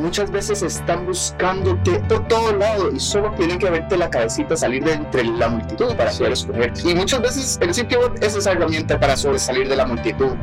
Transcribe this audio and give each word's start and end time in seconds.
muchas 0.00 0.30
veces 0.30 0.62
están 0.62 1.06
buscándote 1.06 2.00
por 2.08 2.26
todo 2.28 2.56
lado 2.56 2.90
y 2.90 2.98
solo 2.98 3.30
tienen 3.32 3.58
que 3.58 3.70
verte 3.70 3.96
la 3.96 4.10
cabecita 4.10 4.56
salir 4.56 4.84
de 4.84 4.94
entre 4.94 5.24
la 5.24 5.48
multitud 5.48 5.94
para 5.96 6.10
poder 6.10 6.32
escoger. 6.32 6.72
Y 6.84 6.94
muchas 6.94 7.20
veces 7.20 7.58
el 7.60 7.72
sitio 7.74 8.00
web 8.00 8.12
es 8.20 8.34
esa 8.34 8.52
herramienta 8.52 8.98
para 8.98 9.16
sobresalir 9.16 9.68
de 9.68 9.76
la 9.76 9.86
multitud. 9.86 10.36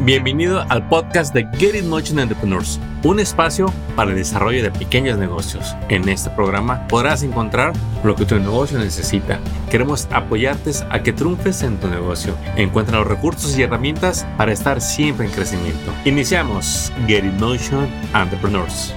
Bienvenido 0.00 0.64
al 0.68 0.88
podcast 0.88 1.34
de 1.34 1.48
Get 1.58 1.74
It 1.74 1.84
Motion 1.84 2.20
Entrepreneurs, 2.20 2.78
un 3.02 3.18
espacio 3.18 3.66
para 3.96 4.12
el 4.12 4.16
desarrollo 4.16 4.62
de 4.62 4.70
pequeños 4.70 5.18
negocios. 5.18 5.74
En 5.88 6.08
este 6.08 6.30
programa 6.30 6.86
podrás 6.86 7.24
encontrar 7.24 7.72
lo 8.04 8.14
que 8.14 8.24
tu 8.24 8.36
negocio 8.36 8.78
necesita. 8.78 9.40
Queremos 9.72 10.06
apoyarte 10.12 10.70
a 10.88 11.02
que 11.02 11.12
triunfes 11.12 11.64
en 11.64 11.78
tu 11.78 11.88
negocio. 11.88 12.36
Encuentra 12.56 12.98
los 12.98 13.08
recursos 13.08 13.58
y 13.58 13.62
herramientas 13.62 14.24
para 14.36 14.52
estar 14.52 14.80
siempre 14.80 15.26
en 15.26 15.32
crecimiento. 15.32 15.92
Iniciamos 16.04 16.92
Get 17.08 17.24
It 17.24 17.40
Motion 17.40 17.88
Entrepreneurs. 18.14 18.94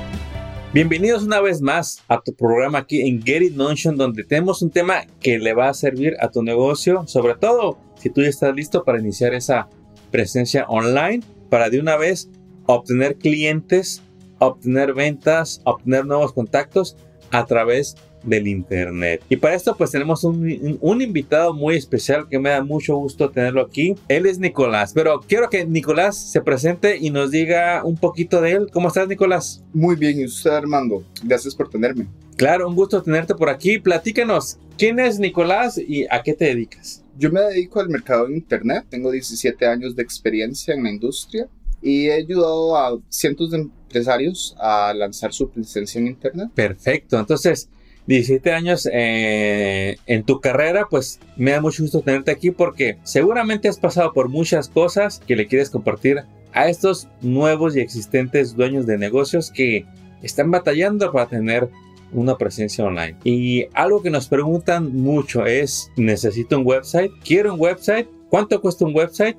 Bienvenidos 0.72 1.24
una 1.24 1.42
vez 1.42 1.64
más 1.64 2.04
a 2.08 2.22
tu 2.22 2.36
programa 2.36 2.78
aquí 2.78 3.02
en 3.02 3.24
Get 3.24 3.42
It 3.42 3.56
Notion, 3.56 3.98
donde 3.98 4.24
tenemos 4.24 4.62
un 4.62 4.70
tema 4.70 5.08
que 5.20 5.40
le 5.40 5.56
va 5.56 5.70
a 5.70 5.74
servir 5.74 6.16
a 6.22 6.30
tu 6.30 6.44
negocio, 6.44 7.08
sobre 7.08 7.34
todo 7.34 7.80
si 7.96 8.12
tú 8.12 8.22
ya 8.22 8.30
estás 8.30 8.54
listo 8.54 8.84
para 8.84 9.00
iniciar 9.00 9.34
esa 9.34 9.68
presencia 10.12 10.66
online 10.68 11.22
para 11.50 11.70
de 11.70 11.80
una 11.80 11.98
vez 11.98 12.30
obtener 12.66 13.16
clientes, 13.16 14.02
obtener 14.40 14.94
ventas, 14.94 15.62
obtener 15.64 16.06
nuevos 16.06 16.34
contactos 16.34 16.96
a 17.32 17.46
través 17.46 17.96
del 18.24 18.48
internet. 18.48 19.24
Y 19.30 19.38
para 19.38 19.56
esto 19.56 19.76
pues 19.76 19.92
tenemos 19.92 20.24
un, 20.24 20.78
un, 20.80 21.02
invitado 21.02 21.54
muy 21.54 21.76
especial 21.76 22.28
que 22.30 22.40
me 22.40 22.50
da 22.50 22.64
mucho 22.64 22.96
gusto 22.96 23.30
tenerlo 23.32 23.62
aquí. 23.62 23.96
Él 24.08 24.26
es 24.26 24.40
Nicolás, 24.40 24.92
pero 24.94 25.22
quiero 25.22 25.50
que 25.50 25.66
Nicolás 25.66 26.18
se 26.18 26.42
presente 26.42 26.98
y 27.00 27.10
nos 27.10 27.32
diga 27.32 27.84
un 27.84 27.98
poquito 27.98 28.42
de 28.42 28.52
él. 28.52 28.68
¿Cómo 28.72 28.90
estás 28.90 29.08
Nicolás? 29.08 29.64
Muy 29.74 29.96
bien, 29.96 30.20
¿y 30.20 30.26
usted 30.26 30.52
Armando? 30.52 31.04
Gracias 31.24 31.56
por 31.56 31.70
tenerme. 31.70 32.06
Claro, 32.36 32.68
un 32.68 32.76
gusto 32.76 33.02
tenerte 33.02 33.36
por 33.36 33.50
aquí. 33.50 33.80
Platícanos, 33.80 34.58
¿quién 34.78 35.00
es 35.00 35.20
Nicolás 35.20 35.78
y 35.78 36.06
a 36.10 36.22
qué 36.24 36.34
te 36.34 36.46
dedicas? 36.46 37.04
Yo 37.22 37.32
me 37.32 37.40
dedico 37.42 37.80
al 37.80 37.88
mercado 37.88 38.26
en 38.26 38.34
Internet, 38.34 38.86
tengo 38.90 39.12
17 39.12 39.68
años 39.68 39.96
de 39.96 40.02
experiencia 40.02 40.74
en 40.74 40.84
la 40.84 40.90
industria 40.90 41.48
y 41.80 42.08
he 42.08 42.14
ayudado 42.14 42.76
a 42.76 42.98
cientos 43.10 43.52
de 43.52 43.58
empresarios 43.58 44.56
a 44.58 44.92
lanzar 44.96 45.32
su 45.32 45.48
presencia 45.48 46.00
en 46.00 46.08
Internet. 46.08 46.50
Perfecto, 46.56 47.20
entonces 47.20 47.70
17 48.08 48.52
años 48.54 48.90
eh, 48.92 49.98
en 50.08 50.24
tu 50.24 50.42
carrera, 50.42 50.88
pues 50.90 51.20
me 51.38 51.52
da 51.52 51.62
mucho 51.62 51.84
gusto 51.84 52.02
tenerte 52.02 52.32
aquí 52.32 52.50
porque 52.50 52.98
seguramente 53.04 53.70
has 53.70 53.78
pasado 53.78 54.14
por 54.14 54.28
muchas 54.28 54.68
cosas 54.68 55.20
que 55.20 55.36
le 55.36 55.46
quieres 55.46 55.70
compartir 55.70 56.24
a 56.54 56.70
estos 56.70 57.08
nuevos 57.22 57.76
y 57.76 57.82
existentes 57.82 58.56
dueños 58.56 58.88
de 58.88 58.98
negocios 58.98 59.52
que 59.52 59.86
están 60.24 60.50
batallando 60.50 61.12
para 61.12 61.30
tener 61.30 61.70
una 62.14 62.38
presencia 62.38 62.86
online. 62.86 63.18
Y 63.24 63.68
algo 63.74 64.02
que 64.02 64.10
nos 64.10 64.28
preguntan 64.28 64.96
mucho 64.96 65.46
es, 65.46 65.92
¿necesito 65.96 66.58
un 66.58 66.66
website? 66.66 67.12
¿Quiero 67.24 67.54
un 67.54 67.60
website? 67.60 68.08
¿Cuánto 68.30 68.62
cuesta 68.62 68.86
un 68.86 68.96
website? 68.96 69.38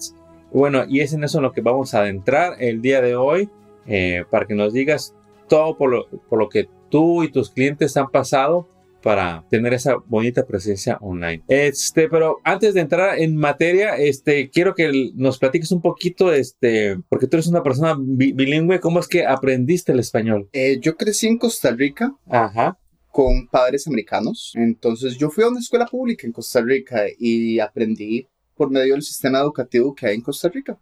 Bueno, 0.53 0.84
y 0.89 1.01
es 1.01 1.12
en 1.12 1.25
eso 1.25 1.39
en 1.39 1.45
lo 1.45 1.53
que 1.53 1.61
vamos 1.61 1.95
a 1.95 2.01
adentrar 2.01 2.56
el 2.61 2.83
día 2.83 3.01
de 3.01 3.17
hoy 3.17 3.48
eh, 3.87 4.25
para 4.31 4.47
que 4.47 4.55
nos 4.55 4.73
digas 4.73 5.14
todo 5.48 5.77
por 5.77 5.91
lo, 5.91 6.06
por 6.29 6.39
lo 6.39 6.48
que 6.48 6.69
tú 6.89 7.23
y 7.23 7.31
tus 7.31 7.51
clientes 7.51 7.97
han 7.97 8.11
pasado 8.11 8.69
para 9.03 9.45
tener 9.50 9.75
esa 9.75 9.97
bonita 10.06 10.47
presencia 10.47 10.98
online. 11.00 11.42
Este, 11.48 12.08
pero 12.08 12.39
antes 12.45 12.75
de 12.75 12.81
entrar 12.81 13.19
en 13.19 13.36
materia, 13.36 13.97
este, 13.97 14.48
quiero 14.50 14.75
que 14.75 15.11
nos 15.14 15.39
platiques 15.39 15.72
un 15.72 15.83
poquito, 15.83 16.33
este, 16.33 16.98
porque 17.08 17.27
tú 17.27 17.36
eres 17.36 17.48
una 17.48 17.62
persona 17.62 17.97
bilingüe, 17.98 18.80
¿cómo 18.80 19.00
es 19.00 19.08
que 19.08 19.27
aprendiste 19.27 19.92
el 19.92 19.98
español? 20.00 20.48
Eh, 20.53 20.78
yo 20.80 20.97
crecí 20.97 21.27
en 21.27 21.39
Costa 21.39 21.70
Rica. 21.73 22.14
Ajá 22.28 22.78
con 23.12 23.47
padres 23.47 23.86
americanos. 23.86 24.53
Entonces 24.56 25.19
yo 25.19 25.28
fui 25.28 25.45
a 25.45 25.48
una 25.48 25.61
escuela 25.61 25.86
pública 25.86 26.27
en 26.27 26.33
Costa 26.33 26.62
Rica 26.62 27.03
y 27.19 27.61
aprendí 27.61 28.27
por 28.57 28.70
medio 28.70 28.95
del 28.95 29.02
sistema 29.02 29.39
educativo 29.41 29.95
que 29.95 30.07
hay 30.07 30.14
en 30.14 30.23
Costa 30.23 30.48
Rica. 30.48 30.79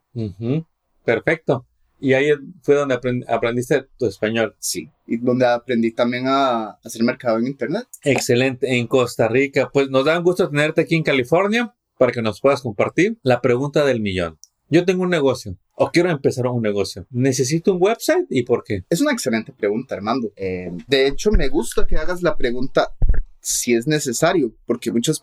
Perfecto. 1.04 1.66
Y 2.00 2.14
ahí 2.14 2.30
fue 2.62 2.74
donde 2.74 2.98
aprendiste 3.28 3.86
tu 3.98 4.06
español. 4.06 4.54
Sí, 4.58 4.90
y 5.06 5.18
donde 5.18 5.46
aprendí 5.46 5.92
también 5.92 6.24
a 6.26 6.78
hacer 6.84 7.02
mercado 7.02 7.38
en 7.38 7.46
Internet. 7.46 7.86
Excelente, 8.02 8.76
en 8.76 8.86
Costa 8.86 9.28
Rica. 9.28 9.70
Pues 9.72 9.90
nos 9.90 10.04
da 10.04 10.18
un 10.18 10.24
gusto 10.24 10.48
tenerte 10.48 10.82
aquí 10.82 10.94
en 10.96 11.02
California 11.02 11.74
para 11.98 12.12
que 12.12 12.22
nos 12.22 12.40
puedas 12.40 12.62
compartir 12.62 13.18
la 13.22 13.40
pregunta 13.40 13.84
del 13.84 14.00
millón. 14.00 14.38
Yo 14.68 14.84
tengo 14.84 15.02
un 15.02 15.10
negocio 15.10 15.58
o 15.74 15.90
quiero 15.90 16.10
empezar 16.10 16.46
un 16.46 16.62
negocio. 16.62 17.06
¿Necesito 17.10 17.72
un 17.72 17.82
website 17.82 18.26
y 18.30 18.42
por 18.42 18.62
qué? 18.64 18.84
Es 18.88 19.00
una 19.00 19.12
excelente 19.12 19.52
pregunta, 19.52 19.94
Armando. 19.94 20.32
Eh, 20.36 20.70
de 20.86 21.06
hecho, 21.06 21.30
me 21.32 21.48
gusta 21.48 21.86
que 21.86 21.96
hagas 21.96 22.22
la 22.22 22.36
pregunta 22.36 22.92
si 23.40 23.74
es 23.74 23.86
necesario, 23.86 24.54
porque 24.66 24.92
muchas 24.92 25.20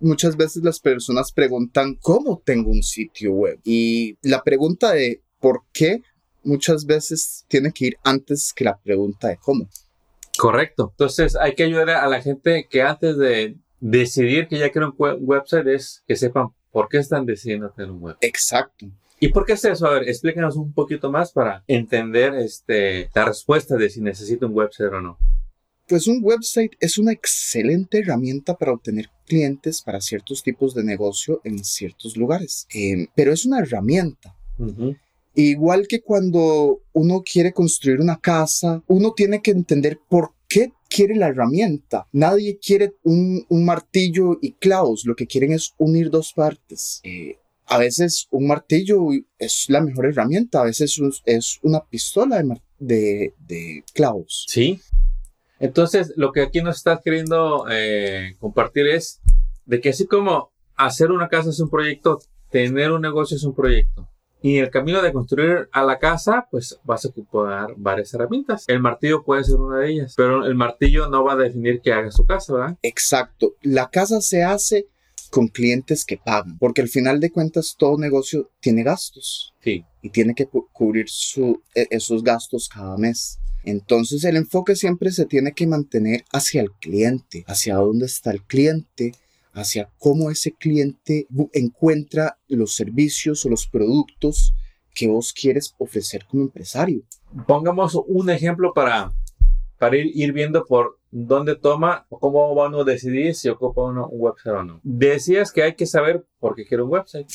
Muchas 0.00 0.36
veces 0.36 0.62
las 0.62 0.80
personas 0.80 1.32
preguntan 1.32 1.94
cómo 1.94 2.42
tengo 2.44 2.70
un 2.70 2.82
sitio 2.82 3.32
web 3.32 3.60
y 3.64 4.18
la 4.22 4.42
pregunta 4.42 4.92
de 4.92 5.22
por 5.44 5.60
qué 5.74 6.00
muchas 6.42 6.86
veces 6.86 7.44
tiene 7.48 7.70
que 7.70 7.88
ir 7.88 7.98
antes 8.02 8.50
que 8.54 8.64
la 8.64 8.78
pregunta 8.78 9.28
de 9.28 9.36
cómo. 9.36 9.68
Correcto. 10.38 10.88
Entonces 10.92 11.36
hay 11.36 11.54
que 11.54 11.64
ayudar 11.64 11.90
a 11.90 12.08
la 12.08 12.22
gente 12.22 12.66
que 12.70 12.80
antes 12.80 13.18
de 13.18 13.54
decidir 13.78 14.48
que 14.48 14.56
ya 14.56 14.70
quieren 14.70 14.92
un 14.96 15.18
website 15.20 15.66
es 15.66 16.02
que 16.08 16.16
sepan 16.16 16.48
por 16.72 16.88
qué 16.88 16.96
están 16.96 17.26
decidiendo 17.26 17.68
tener 17.68 17.90
un 17.90 18.00
web. 18.00 18.16
Exacto. 18.22 18.86
¿Y 19.20 19.28
por 19.28 19.44
qué 19.44 19.52
es 19.52 19.64
eso? 19.66 19.86
A 19.86 19.90
ver, 19.90 20.08
explícanos 20.08 20.56
un 20.56 20.72
poquito 20.72 21.10
más 21.10 21.30
para 21.30 21.62
entender 21.66 22.34
este, 22.36 23.10
la 23.14 23.26
respuesta 23.26 23.76
de 23.76 23.90
si 23.90 24.00
necesito 24.00 24.46
un 24.46 24.54
website 24.54 24.94
o 24.94 25.00
no. 25.02 25.18
Pues 25.86 26.06
un 26.06 26.20
website 26.22 26.72
es 26.80 26.96
una 26.96 27.12
excelente 27.12 27.98
herramienta 27.98 28.56
para 28.56 28.72
obtener 28.72 29.10
clientes 29.26 29.82
para 29.82 30.00
ciertos 30.00 30.42
tipos 30.42 30.74
de 30.74 30.84
negocio 30.84 31.42
en 31.44 31.62
ciertos 31.62 32.16
lugares. 32.16 32.66
Eh, 32.74 33.08
pero 33.14 33.30
es 33.30 33.44
una 33.44 33.58
herramienta. 33.58 34.34
Igual 35.34 35.86
que 35.88 36.00
cuando 36.00 36.82
uno 36.92 37.22
quiere 37.22 37.52
construir 37.52 38.00
una 38.00 38.20
casa, 38.20 38.82
uno 38.86 39.12
tiene 39.14 39.42
que 39.42 39.50
entender 39.50 39.98
por 40.08 40.30
qué 40.48 40.72
quiere 40.88 41.16
la 41.16 41.28
herramienta. 41.28 42.06
Nadie 42.12 42.58
quiere 42.58 42.94
un, 43.02 43.44
martillo 43.50 44.38
y 44.40 44.52
clavos, 44.52 45.04
lo 45.04 45.16
que 45.16 45.26
quieren 45.26 45.52
es 45.52 45.74
unir 45.76 46.10
dos 46.10 46.32
partes. 46.32 47.00
Eh, 47.02 47.36
a 47.66 47.78
veces 47.78 48.28
un 48.30 48.46
martillo 48.46 49.08
es 49.38 49.66
la 49.68 49.80
mejor 49.80 50.06
herramienta, 50.06 50.60
a 50.60 50.64
veces 50.64 51.00
es 51.24 51.58
una 51.62 51.84
pistola 51.84 52.42
de, 52.78 53.84
clavos. 53.92 54.46
Sí. 54.48 54.80
Entonces, 55.58 56.12
lo 56.16 56.30
que 56.30 56.42
aquí 56.42 56.62
nos 56.62 56.76
estás 56.76 57.00
queriendo 57.02 57.66
eh, 57.70 58.36
compartir 58.38 58.86
es 58.86 59.20
de 59.66 59.80
que 59.80 59.90
así 59.90 60.06
como 60.06 60.52
hacer 60.76 61.10
una 61.10 61.28
casa 61.28 61.50
es 61.50 61.60
un 61.60 61.70
proyecto, 61.70 62.20
tener 62.50 62.92
un 62.92 63.02
negocio 63.02 63.36
es 63.36 63.44
un 63.44 63.54
proyecto. 63.54 64.08
Y 64.44 64.58
en 64.58 64.64
el 64.64 64.70
camino 64.70 65.00
de 65.00 65.10
construir 65.10 65.70
a 65.72 65.82
la 65.84 65.98
casa, 65.98 66.46
pues 66.50 66.78
vas 66.84 67.02
a 67.06 67.08
ocupar 67.08 67.72
varias 67.78 68.12
herramientas. 68.12 68.64
El 68.68 68.78
martillo 68.78 69.24
puede 69.24 69.42
ser 69.42 69.54
una 69.54 69.78
de 69.78 69.92
ellas, 69.92 70.12
pero 70.18 70.44
el 70.44 70.54
martillo 70.54 71.08
no 71.08 71.24
va 71.24 71.32
a 71.32 71.36
definir 71.36 71.80
que 71.80 71.94
haga 71.94 72.10
su 72.10 72.26
casa, 72.26 72.52
¿verdad? 72.52 72.76
Exacto. 72.82 73.54
La 73.62 73.88
casa 73.88 74.20
se 74.20 74.44
hace 74.44 74.86
con 75.30 75.48
clientes 75.48 76.04
que 76.04 76.18
pagan, 76.18 76.58
porque 76.58 76.82
al 76.82 76.90
final 76.90 77.20
de 77.20 77.30
cuentas 77.30 77.74
todo 77.78 77.96
negocio 77.96 78.50
tiene 78.60 78.82
gastos. 78.82 79.54
Sí. 79.62 79.82
Y 80.02 80.10
tiene 80.10 80.34
que 80.34 80.46
cubrir 80.46 81.08
su, 81.08 81.62
e, 81.74 81.86
esos 81.88 82.22
gastos 82.22 82.68
cada 82.68 82.98
mes. 82.98 83.38
Entonces 83.64 84.24
el 84.24 84.36
enfoque 84.36 84.76
siempre 84.76 85.10
se 85.10 85.24
tiene 85.24 85.54
que 85.54 85.66
mantener 85.66 86.22
hacia 86.34 86.60
el 86.60 86.70
cliente, 86.72 87.44
hacia 87.46 87.76
dónde 87.76 88.04
está 88.04 88.30
el 88.30 88.42
cliente, 88.42 89.12
hacia 89.54 89.90
cómo 89.98 90.30
ese 90.30 90.52
cliente 90.52 91.26
encuentra 91.52 92.38
los 92.48 92.74
servicios 92.74 93.44
o 93.46 93.48
los 93.48 93.66
productos 93.66 94.54
que 94.94 95.08
vos 95.08 95.32
quieres 95.32 95.74
ofrecer 95.78 96.24
como 96.28 96.44
empresario. 96.44 97.02
Pongamos 97.46 97.98
un 98.06 98.30
ejemplo 98.30 98.72
para, 98.74 99.12
para 99.78 99.96
ir, 99.96 100.32
viendo 100.32 100.64
por 100.64 100.98
dónde 101.10 101.56
toma 101.56 102.06
o 102.08 102.18
cómo 102.18 102.54
va 102.54 102.68
uno 102.68 102.80
a 102.80 102.84
decidir 102.84 103.34
si 103.34 103.48
ocupa 103.48 103.82
uno 103.82 104.08
un 104.08 104.20
website 104.20 104.54
o 104.54 104.62
no. 104.64 104.80
Decías 104.82 105.52
que 105.52 105.62
hay 105.62 105.74
que 105.74 105.86
saber 105.86 106.26
por 106.38 106.54
qué 106.54 106.64
quiere 106.64 106.82
un 106.82 106.90
website. 106.90 107.28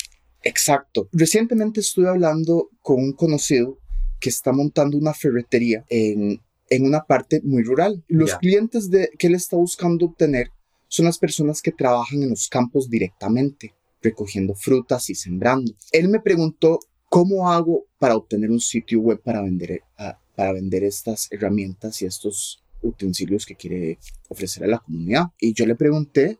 Exacto. 0.44 1.10
Recientemente 1.12 1.82
estuve 1.82 2.08
hablando 2.08 2.70
con 2.82 2.98
un 2.98 3.14
conocido 3.14 3.78
que 4.20 4.30
está 4.30 4.52
montando 4.52 4.98
una 4.98 5.14
ferretería 5.14 5.86
en, 5.90 6.42
en 6.70 6.86
una 6.86 7.06
parte 7.06 7.42
muy 7.44 7.64
rural. 7.64 8.04
Los 8.08 8.36
clientes 8.36 8.90
de, 8.90 9.10
que 9.18 9.28
él 9.28 9.36
está 9.36 9.56
buscando 9.58 10.06
obtener 10.06 10.52
son 10.90 11.06
las 11.06 11.20
personas 11.20 11.62
que 11.62 11.72
trabajan 11.72 12.24
en 12.24 12.32
los 12.32 12.50
campos 12.50 12.90
directamente, 12.90 13.74
recogiendo 14.02 14.56
frutas 14.56 15.10
y 15.10 15.16
sembrando. 15.16 15.72
Él 15.92 16.10
me 16.10 16.20
preguntó 16.20 16.80
cómo 17.08 17.52
hago 17.52 17.86
para 18.00 18.16
obtener 18.16 18.50
un 18.50 18.60
sitio 18.60 19.00
web 19.00 19.22
para 19.24 19.42
vender, 19.42 19.84
ah, 19.98 20.20
para 20.36 20.54
vender 20.54 20.84
estas 20.84 21.28
herramientas 21.32 22.02
y 22.02 22.06
estos 22.06 22.64
utensilios 22.82 23.46
que 23.46 23.56
quiere 23.56 24.00
ofrecer 24.30 24.64
a 24.64 24.68
la 24.68 24.80
comunidad. 24.80 25.28
Y 25.40 25.54
yo 25.54 25.66
le 25.66 25.76
pregunté, 25.76 26.40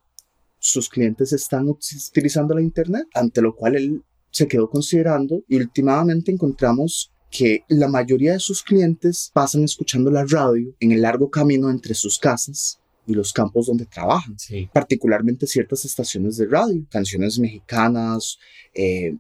¿sus 0.58 0.90
clientes 0.90 1.32
están 1.32 1.70
utilizando 1.70 2.56
la 2.56 2.62
Internet? 2.62 3.08
Ante 3.14 3.42
lo 3.42 3.56
cual 3.56 3.76
él 3.76 4.04
se 4.32 4.48
quedó 4.48 4.70
considerando 4.70 5.44
y 5.48 5.58
últimamente 5.58 6.32
encontramos 6.32 7.12
que 7.30 7.64
la 7.68 7.88
mayoría 7.88 8.34
de 8.34 8.40
sus 8.40 8.64
clientes 8.64 9.30
pasan 9.32 9.64
escuchando 9.64 10.10
la 10.10 10.26
radio 10.26 10.74
en 10.80 10.92
el 10.92 11.04
largo 11.04 11.30
camino 11.30 11.70
entre 11.70 11.94
sus 11.94 12.18
casas 12.18 12.79
y 13.10 13.14
los 13.14 13.34
campos 13.34 13.68
donde 13.68 13.86
trabajan, 13.86 14.36
particularmente 14.72 15.48
ciertas 15.48 15.86
estaciones 15.86 16.38
de 16.38 16.46
radio, 16.46 16.86
canciones 16.90 17.40
mexicanas, 17.40 18.38
eh, 18.74 19.16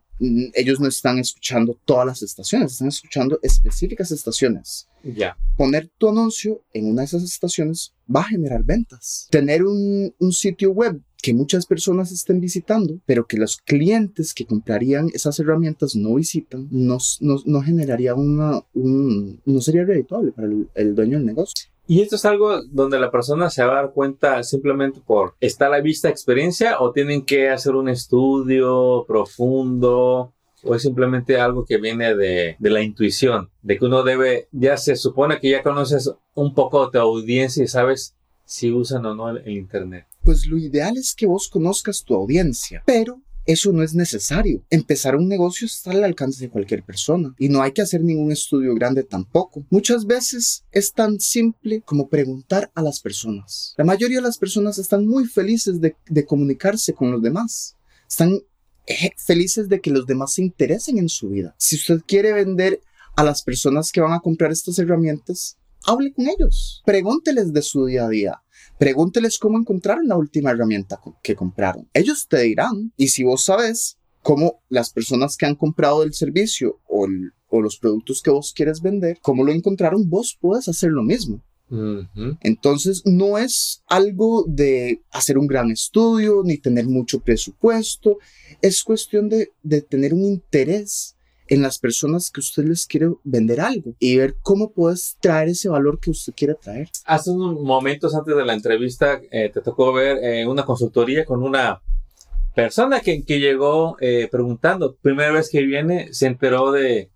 ellos 0.54 0.80
no 0.80 0.88
están 0.88 1.18
escuchando 1.18 1.80
todas 1.86 2.06
las 2.06 2.22
estaciones, 2.22 2.74
están 2.74 2.90
escuchando 2.90 3.40
específicas 3.42 4.12
estaciones. 4.12 4.88
Ya. 5.04 5.38
Poner 5.58 5.90
tu 5.98 6.10
anuncio 6.10 6.62
en 6.74 6.88
una 6.88 7.02
de 7.02 7.06
esas 7.06 7.24
estaciones 7.24 7.94
va 8.14 8.22
a 8.22 8.26
generar 8.26 8.64
ventas. 8.64 9.28
Tener 9.32 9.64
un, 9.64 10.14
un 10.20 10.34
sitio 10.34 10.72
web 10.72 11.02
que 11.22 11.34
muchas 11.34 11.66
personas 11.66 12.12
estén 12.12 12.40
visitando, 12.40 13.00
pero 13.06 13.28
que 13.28 13.38
los 13.38 13.58
clientes 13.58 14.34
que 14.34 14.46
comprarían 14.46 15.10
esas 15.14 15.40
herramientas 15.40 15.96
no 15.96 16.16
visitan, 16.16 16.68
no, 16.72 16.98
no, 17.20 17.38
no 17.46 17.62
generaría 17.62 18.16
una, 18.16 18.62
un, 18.74 19.42
no 19.46 19.62
sería 19.62 19.84
redituable 19.84 20.32
para 20.32 20.48
el, 20.48 20.70
el, 20.76 20.96
dueño 20.96 21.18
del 21.18 21.26
negocio. 21.26 21.70
¿Y 21.90 22.02
esto 22.02 22.18
es 22.18 22.26
algo 22.26 22.62
donde 22.66 23.00
la 23.00 23.10
persona 23.10 23.50
se 23.50 23.64
va 23.64 23.72
a 23.72 23.82
dar 23.82 23.94
cuenta 23.94 24.44
simplemente 24.44 25.02
por 25.04 25.34
estar 25.40 25.70
a 25.70 25.78
la 25.78 25.82
vista 25.82 26.08
experiencia 26.08 26.80
o 26.82 26.92
tienen 26.92 27.26
que 27.26 27.50
hacer 27.50 27.74
un 27.74 27.90
estudio 27.90 29.06
profundo? 29.08 30.36
¿O 30.64 30.76
es 30.76 30.84
simplemente 30.84 31.40
algo 31.40 31.66
que 31.66 31.78
viene 31.78 32.14
de, 32.14 32.58
de, 32.60 32.70
la 32.70 32.84
intuición? 32.84 33.50
De 33.64 33.80
que 33.80 33.86
uno 33.86 34.04
debe, 34.04 34.50
ya 34.52 34.78
se 34.78 34.96
supone 34.96 35.40
que 35.40 35.50
ya 35.50 35.64
conoces 35.64 36.12
un 36.36 36.54
poco 36.54 36.92
tu 36.92 37.00
audiencia 37.00 37.64
y 37.64 37.68
sabes 37.68 38.16
si 38.46 38.72
usan 38.72 39.08
o 39.08 39.16
no 39.16 39.32
el, 39.32 39.38
el 39.38 39.58
Internet. 39.58 40.06
Pues 40.24 40.46
lo 40.46 40.60
ideal 40.60 40.96
es 40.96 41.16
que 41.16 41.26
vos 41.26 41.50
conozcas 41.50 42.04
tu 42.04 42.14
audiencia, 42.14 42.84
pero 42.86 43.20
eso 43.51 43.72
no 43.72 43.81
es 43.81 43.96
necesario. 43.96 44.63
Empezar 44.69 45.16
un 45.16 45.28
negocio 45.28 45.66
está 45.66 45.90
al 45.90 46.04
alcance 46.04 46.40
de 46.40 46.51
cualquier 46.51 46.84
persona 46.84 47.34
y 47.40 47.50
no 47.50 47.63
hay 47.63 47.72
que 47.72 47.81
hacer 47.81 48.04
ningún 48.04 48.31
estudio 48.31 48.75
grande 48.75 49.01
tampoco. 49.01 49.66
Muchas 49.72 50.06
veces 50.06 50.63
es 50.72 50.94
tan 50.94 51.19
simple 51.19 51.81
como 51.81 52.10
preguntar 52.10 52.72
a 52.75 52.84
las 52.84 53.00
personas. 53.00 53.74
La 53.75 53.86
mayoría 53.86 54.18
de 54.18 54.24
las 54.24 54.38
personas 54.38 54.78
están 54.78 55.07
muy 55.07 55.25
felices 55.25 55.81
de, 55.81 55.96
comunicarse 56.25 56.94
con 56.94 57.12
los 57.12 57.24
demás. 57.24 57.75
Están 58.07 58.40
eh, 58.86 59.12
felices 59.18 59.68
de 59.68 59.81
que 59.81 59.90
los 59.90 60.06
demás 60.06 60.34
se 60.34 60.44
interesen 60.44 61.00
en 61.00 61.10
su 61.10 61.30
vida. 61.30 61.56
Si 61.57 61.75
usted 61.75 62.02
quiere 62.06 62.34
vender 62.34 62.81
a 63.16 63.24
las 63.24 63.42
personas 63.42 63.92
que 63.92 64.02
van 64.02 64.13
a 64.13 64.19
comprar 64.19 64.52
estas 64.52 64.78
herramientas, 64.78 65.57
hable 65.86 66.14
con 66.14 66.28
ellos. 66.28 66.81
Pregúnteles 66.86 67.54
de 67.54 67.62
su 67.62 67.86
día 67.86 68.06
a 68.06 68.10
día. 68.10 68.42
Pregúnteles 68.78 69.40
cómo 69.40 69.58
encontraron 69.58 70.08
la 70.08 70.18
última 70.18 70.52
herramienta 70.52 71.00
que 71.22 71.36
compraron. 71.36 71.90
Ellos 71.94 72.28
te 72.28 72.40
dirán. 72.42 72.94
Y 72.98 73.10
si 73.10 73.24
vos 73.24 73.44
sabes 73.44 73.98
cómo 74.22 74.62
las 74.70 74.92
personas 74.92 75.38
que 75.38 75.46
han 75.46 75.56
comprado 75.56 76.04
el 76.04 76.14
servicio 76.14 76.80
o, 76.88 77.06
el, 77.06 77.34
o 77.50 77.62
los 77.62 77.78
productos 77.78 78.22
que 78.22 78.31
vos 78.31 78.54
quieres 78.54 78.81
vender, 78.81 79.20
cómo 79.22 79.44
lo 79.44 79.52
encontraron, 79.52 80.10
vos 80.10 80.38
puedes 80.40 80.68
hacer 80.68 80.92
lo 80.92 81.04
mismo. 81.04 81.42
Uh 81.72 82.04
-huh. 82.16 82.38
Entonces 82.42 83.04
no 83.06 83.38
es 83.38 83.84
algo 83.88 84.44
de 84.48 85.04
hacer 85.12 85.38
un 85.38 85.46
gran 85.46 85.70
estudio 85.70 86.42
ni 86.44 86.58
tener 86.58 86.88
mucho 86.88 87.20
presupuesto, 87.20 88.18
es 88.62 88.84
cuestión 88.84 89.30
de, 89.30 89.52
de 89.62 89.81
tener 89.81 90.14
un 90.14 90.24
interés 90.24 91.16
en 91.50 91.62
las 91.62 91.80
personas 91.80 92.31
que 92.31 92.40
usted 92.40 92.63
les 92.63 92.86
quiere 92.86 93.10
vender 93.24 93.60
algo 93.60 93.94
y 94.00 94.18
ver 94.18 94.38
cómo 94.42 94.72
puedes 94.72 95.18
traer 95.19 95.50
ese 95.50 95.68
valor 95.68 96.00
que 96.00 96.12
usted 96.12 96.34
quiere 96.36 96.54
traer. 96.54 96.90
Hace 97.06 97.31
unos 97.31 97.60
momentos 97.60 98.16
antes 98.16 98.36
de 98.36 98.46
la 98.46 98.54
entrevista 98.54 99.19
eh, 99.31 99.50
te 99.54 99.62
tocó 99.62 99.92
ver 99.92 100.18
eh, 100.24 100.48
una 100.48 100.63
consultoría 100.63 101.25
con 101.25 101.44
una 101.44 101.81
persona 102.56 103.01
que, 103.01 103.24
que 103.24 103.40
llegó 103.40 103.98
eh, 104.00 104.28
preguntando, 104.31 104.96
primera 105.01 105.31
vez 105.31 105.50
que 105.50 105.62
viene, 105.62 106.13
se 106.13 106.28
enteró 106.28 106.72
de 106.72 107.10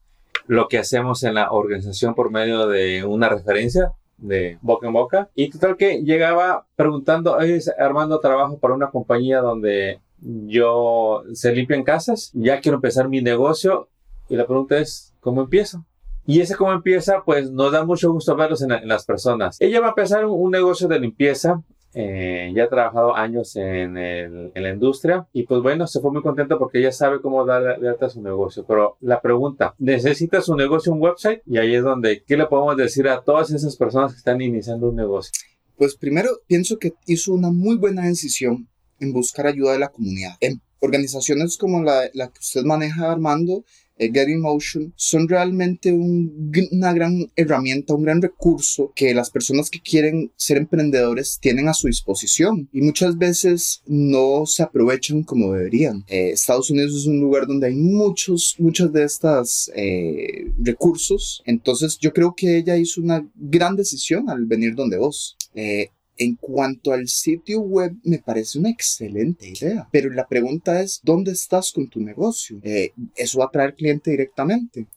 lo 0.48 0.68
que 0.68 0.80
hacemos 0.80 1.24
en 1.24 1.36
la 1.36 1.52
organización 1.52 2.16
por 2.16 2.32
medio 2.32 2.68
de 2.68 3.06
una 3.06 3.30
referencia 3.30 3.94
de 4.18 4.58
boca 4.62 4.88
en 4.88 4.94
boca 4.94 5.30
y 5.36 5.50
total 5.50 5.78
que 5.78 6.02
llegaba 6.02 6.66
preguntando, 6.76 7.38
Armando 7.78 8.20
trabajo 8.20 8.58
para 8.58 8.74
una 8.74 8.90
compañía 8.90 9.40
donde 9.40 10.00
yo 10.20 11.24
se 11.34 11.54
limpian 11.54 11.84
casas, 11.84 12.32
ya 12.34 12.62
quiero 12.62 12.76
empezar 12.76 13.10
mi 13.10 13.22
negocio 13.22 13.90
y 14.30 14.36
la 14.36 14.46
pregunta 14.46 14.78
es, 14.78 15.14
¿cómo 15.20 15.42
empiezo? 15.42 15.86
Y 16.26 16.40
ese 16.40 16.56
cómo 16.56 16.72
empieza, 16.72 17.24
pues 17.26 17.52
nos 17.52 17.72
da 17.72 17.84
mucho 17.84 18.12
gusto 18.12 18.36
verlos 18.36 18.62
en, 18.62 18.72
en 18.72 18.88
las 18.88 19.06
personas. 19.06 19.58
Ella 19.60 19.82
va 19.82 19.88
a 19.88 19.90
empezar 19.90 20.26
un, 20.26 20.40
un 20.40 20.52
negocio 20.52 20.88
de 20.88 21.00
limpieza. 21.00 21.62
Eh, 21.96 22.52
ya 22.56 22.64
ha 22.64 22.70
trabajado 22.70 23.16
años 23.16 23.56
en, 23.56 23.98
el, 23.98 24.52
en, 24.56 24.64
la 24.64 24.72
industria 24.72 25.28
y 25.32 25.44
pues 25.44 25.62
bueno, 25.62 25.86
se 25.86 26.00
fue 26.00 26.12
muy 26.12 26.24
contenta 26.24 26.58
porque 26.58 26.80
ella 26.80 26.92
sabe 26.92 27.22
cómo 27.22 27.46
dar 27.46 27.80
de 27.80 27.88
alta 27.88 28.10
su 28.10 28.22
negocio. 28.22 28.66
Pero 28.66 28.98
la 29.02 29.22
pregunta, 29.22 29.76
¿necesita 29.78 30.42
su 30.42 30.56
negocio 30.56 30.92
un 30.92 31.02
website? 31.02 31.42
Y 31.46 31.58
ahí 31.58 31.76
es 31.76 31.84
donde, 31.84 32.24
¿qué 32.26 32.36
le 32.36 32.48
podemos 32.48 32.78
decir 32.78 33.08
a 33.08 33.22
todas 33.22 33.52
esas 33.52 33.76
personas 33.76 34.14
que 34.14 34.18
están 34.18 34.42
iniciando 34.42 34.90
un 34.90 34.96
negocio? 34.96 35.32
Pues 35.78 35.96
primero, 35.96 36.30
pienso 36.48 36.80
que 36.80 36.94
hizo 37.06 37.34
una 37.34 37.52
muy 37.52 37.78
buena 37.78 38.04
decisión 38.04 38.68
en 39.00 39.14
buscar 39.14 39.46
ayuda 39.46 39.74
de 39.74 39.80
la 39.80 39.90
comunidad. 39.90 40.32
En 40.40 40.62
organizaciones 40.80 41.58
como 41.58 41.84
la, 41.84 42.10
la 42.14 42.28
que 42.30 42.40
usted 42.40 42.64
maneja, 42.64 43.12
Armando, 43.12 43.66
Get 43.98 44.28
in 44.28 44.42
Motion 44.42 44.94
son 44.96 45.28
realmente 45.28 45.92
un, 45.92 46.52
una 46.72 46.94
gran 46.94 47.32
herramienta, 47.36 47.94
un 47.94 48.04
gran 48.04 48.22
recurso 48.22 48.92
que 48.96 49.14
las 49.14 49.30
personas 49.30 49.70
que 49.70 49.80
quieren 49.80 50.32
ser 50.36 50.58
emprendedores 50.58 51.40
tienen 51.40 51.68
a 51.68 51.74
su 51.74 51.88
disposición 51.88 52.70
y 52.72 52.82
muchas 52.82 53.18
veces 53.18 53.82
no 53.86 54.46
se 54.46 54.64
aprovechan 54.64 55.24
como 55.24 55.54
deberían. 55.54 56.04
Eh, 56.08 56.32
Estados 56.32 56.70
Unidos 56.70 56.96
es 56.96 57.06
un 57.06 57.20
lugar 57.20 57.48
donde 57.48 57.68
hay 57.68 57.76
muchos, 57.76 58.56
muchos 58.58 58.92
de 58.92 59.04
estos 59.04 59.72
eh, 59.76 60.52
recursos, 60.58 61.42
entonces 61.46 61.98
yo 62.00 62.12
creo 62.14 62.34
que 62.36 62.58
ella 62.58 62.78
hizo 62.78 63.02
una 63.02 63.28
gran 63.36 63.76
decisión 63.76 64.30
al 64.30 64.46
venir 64.46 64.76
donde 64.76 64.98
vos. 64.98 65.38
Eh, 65.54 65.90
en 66.24 66.36
cuanto 66.36 66.92
al 66.92 67.08
sitio 67.08 67.62
web, 67.62 67.96
me 68.04 68.20
parece 68.20 68.60
una 68.60 68.70
excelente 68.70 69.50
idea. 69.50 69.88
Pero 69.92 70.10
la 70.10 70.28
pregunta 70.28 70.82
es, 70.82 71.00
¿dónde 71.04 71.32
estás 71.32 71.72
con 71.72 71.90
tu 71.90 72.00
negocio? 72.00 72.60
Eh, 72.64 72.92
eso 73.16 73.40
va 73.40 73.46
a 73.46 73.52
traer 73.52 73.76
cliente 73.76 74.12
directamente. 74.12 74.88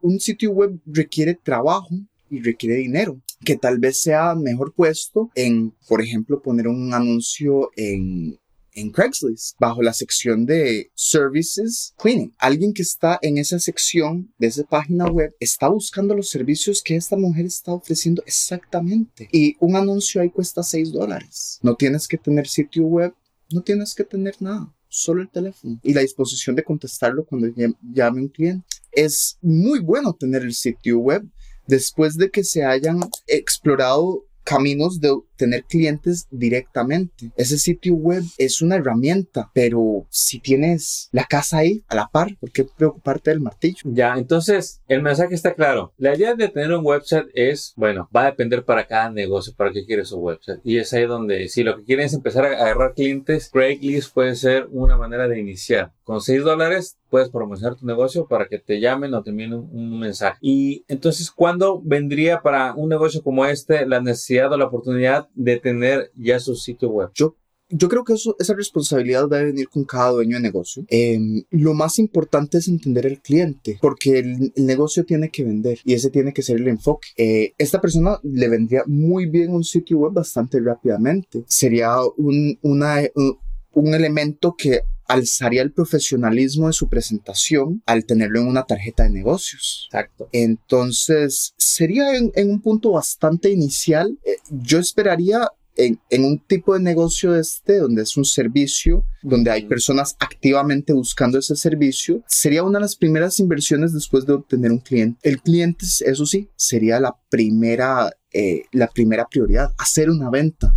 Un 0.00 0.20
sitio 0.20 0.52
web 0.52 0.78
requiere 0.86 1.34
trabajo 1.34 1.94
y 2.30 2.40
requiere 2.40 2.76
dinero, 2.76 3.20
que 3.44 3.56
tal 3.56 3.78
vez 3.78 4.00
sea 4.00 4.34
mejor 4.34 4.72
puesto 4.72 5.30
en, 5.34 5.74
por 5.86 6.00
ejemplo, 6.00 6.40
poner 6.40 6.66
un 6.66 6.94
anuncio 6.94 7.70
en 7.76 8.38
en 8.74 8.90
Craigslist, 8.90 9.56
bajo 9.58 9.82
la 9.82 9.92
sección 9.92 10.46
de 10.46 10.90
Services 10.94 11.94
Cleaning. 11.98 12.34
Alguien 12.38 12.72
que 12.72 12.82
está 12.82 13.18
en 13.22 13.38
esa 13.38 13.58
sección 13.58 14.32
de 14.38 14.48
esa 14.48 14.64
página 14.64 15.06
web 15.06 15.34
está 15.40 15.68
buscando 15.68 16.14
los 16.14 16.28
servicios 16.28 16.82
que 16.82 16.96
esta 16.96 17.16
mujer 17.16 17.46
está 17.46 17.72
ofreciendo 17.72 18.22
exactamente. 18.26 19.28
Y 19.32 19.56
un 19.60 19.76
anuncio 19.76 20.20
ahí 20.20 20.30
cuesta 20.30 20.62
6 20.62 20.92
dólares. 20.92 21.58
No 21.62 21.74
tienes 21.74 22.08
que 22.08 22.18
tener 22.18 22.48
sitio 22.48 22.84
web, 22.84 23.14
no 23.50 23.62
tienes 23.62 23.94
que 23.94 24.04
tener 24.04 24.36
nada, 24.40 24.74
solo 24.88 25.22
el 25.22 25.30
teléfono 25.30 25.78
y 25.82 25.92
la 25.92 26.00
disposición 26.00 26.56
de 26.56 26.64
contestarlo 26.64 27.24
cuando 27.24 27.48
llame 27.82 28.20
un 28.20 28.28
cliente. 28.28 28.66
Es 28.90 29.38
muy 29.40 29.80
bueno 29.80 30.12
tener 30.12 30.42
el 30.42 30.54
sitio 30.54 30.98
web 30.98 31.26
después 31.66 32.16
de 32.16 32.30
que 32.30 32.44
se 32.44 32.64
hayan 32.64 33.00
explorado 33.26 34.26
caminos 34.44 35.00
de 35.00 35.16
tener 35.42 35.64
clientes 35.64 36.28
directamente. 36.30 37.32
Ese 37.36 37.58
sitio 37.58 37.94
web 37.94 38.22
es 38.38 38.62
una 38.62 38.76
herramienta, 38.76 39.50
pero 39.52 40.06
si 40.08 40.38
tienes 40.38 41.08
la 41.10 41.24
casa 41.24 41.58
ahí 41.58 41.82
a 41.88 41.96
la 41.96 42.06
par, 42.06 42.36
¿por 42.38 42.52
qué 42.52 42.64
preocuparte 42.64 43.30
del 43.30 43.40
martillo? 43.40 43.80
Ya, 43.84 44.14
entonces 44.16 44.80
el 44.86 45.02
mensaje 45.02 45.34
está 45.34 45.54
claro. 45.54 45.92
La 45.98 46.14
idea 46.14 46.36
de 46.36 46.48
tener 46.48 46.72
un 46.72 46.86
website 46.86 47.26
es, 47.34 47.72
bueno, 47.74 48.08
va 48.14 48.22
a 48.22 48.26
depender 48.26 48.64
para 48.64 48.86
cada 48.86 49.10
negocio, 49.10 49.52
para 49.56 49.72
qué 49.72 49.84
quieres 49.84 50.12
un 50.12 50.22
website. 50.22 50.60
Y 50.62 50.78
es 50.78 50.92
ahí 50.92 51.06
donde, 51.06 51.48
si 51.48 51.64
lo 51.64 51.76
que 51.76 51.84
quieren 51.84 52.06
es 52.06 52.14
empezar 52.14 52.44
a 52.44 52.52
agarrar 52.52 52.94
clientes, 52.94 53.50
Craigslist 53.52 54.14
puede 54.14 54.36
ser 54.36 54.68
una 54.70 54.96
manera 54.96 55.26
de 55.26 55.40
iniciar. 55.40 55.92
Con 56.04 56.20
6 56.20 56.44
dólares 56.44 56.98
puedes 57.10 57.30
promocionar 57.30 57.76
tu 57.76 57.84
negocio 57.84 58.26
para 58.26 58.46
que 58.46 58.58
te 58.58 58.80
llamen 58.80 59.12
o 59.14 59.22
te 59.22 59.30
envíen 59.30 59.54
un, 59.54 59.68
un, 59.70 60.00
mensaje. 60.00 60.38
Y 60.40 60.84
entonces, 60.88 61.30
¿cuándo 61.30 61.80
vendría 61.84 62.40
para 62.40 62.74
un 62.74 62.88
negocio 62.88 63.22
como 63.22 63.44
este 63.44 63.86
la 63.86 64.00
necesidad 64.00 64.50
o 64.52 64.56
la 64.56 64.64
oportunidad 64.64 65.28
de 65.34 65.58
tener 65.58 66.10
ya 66.16 66.38
su 66.40 66.54
sitio 66.54 66.90
web? 66.90 67.10
Yo 67.14 67.36
yo 67.72 67.88
creo 67.88 68.04
que 68.04 68.12
eso, 68.12 68.36
esa 68.38 68.54
responsabilidad 68.54 69.28
debe 69.28 69.46
venir 69.46 69.68
con 69.68 69.84
cada 69.84 70.10
dueño 70.10 70.36
de 70.36 70.42
negocio. 70.42 70.84
Eh, 70.88 71.18
lo 71.50 71.74
más 71.74 71.98
importante 71.98 72.58
es 72.58 72.68
entender 72.68 73.06
el 73.06 73.20
cliente, 73.20 73.78
porque 73.80 74.18
el, 74.18 74.52
negocio 74.56 75.04
tiene 75.04 75.30
que 75.30 75.44
vender 75.44 75.78
y 75.84 75.94
ese 75.94 76.10
tiene 76.10 76.32
que 76.32 76.42
ser 76.42 76.58
el 76.58 76.68
enfoque. 76.68 77.08
Eh, 77.16 77.54
esta 77.58 77.80
persona 77.80 78.18
le 78.22 78.48
vendría 78.48 78.82
muy 78.86 79.26
bien 79.26 79.50
un 79.52 79.64
sitio 79.64 79.98
web 79.98 80.12
bastante 80.12 80.60
rápidamente. 80.60 81.44
Sería 81.48 81.96
un, 82.16 82.58
una, 82.62 83.00
un, 83.14 83.38
un 83.72 83.94
elemento 83.94 84.54
que 84.56 84.82
alzaría 85.06 85.62
el 85.62 85.72
profesionalismo 85.72 86.66
de 86.66 86.72
su 86.72 86.88
presentación 86.88 87.82
al 87.86 88.04
tenerlo 88.04 88.40
en 88.40 88.48
una 88.48 88.64
tarjeta 88.64 89.04
de 89.04 89.10
negocios. 89.10 89.88
Exacto. 89.90 90.28
Entonces, 90.32 91.54
sería 91.56 92.16
en, 92.16 92.32
en 92.34 92.50
un 92.50 92.60
punto 92.60 92.92
bastante 92.92 93.50
inicial. 93.50 94.18
Eh, 94.24 94.36
yo 94.50 94.78
esperaría 94.78 95.48
en, 95.76 96.00
en, 96.10 96.24
un 96.24 96.38
tipo 96.38 96.74
de 96.74 96.80
negocio 96.80 97.34
este, 97.34 97.78
donde 97.78 98.02
es 98.02 98.16
un 98.16 98.24
servicio, 98.24 99.06
donde 99.22 99.50
hay 99.50 99.66
personas 99.66 100.16
activamente 100.20 100.92
buscando 100.92 101.38
ese 101.38 101.56
servicio, 101.56 102.22
sería 102.26 102.62
una 102.62 102.78
de 102.78 102.82
las 102.82 102.96
primeras 102.96 103.38
inversiones 103.40 103.92
después 103.92 104.26
de 104.26 104.34
obtener 104.34 104.70
un 104.70 104.80
cliente. 104.80 105.18
El 105.22 105.40
cliente, 105.40 105.86
eso 106.04 106.26
sí, 106.26 106.50
sería 106.56 107.00
la 107.00 107.16
primera, 107.30 108.10
eh, 108.32 108.64
la 108.72 108.88
primera 108.88 109.26
prioridad, 109.26 109.72
hacer 109.78 110.10
una 110.10 110.30
venta. 110.30 110.74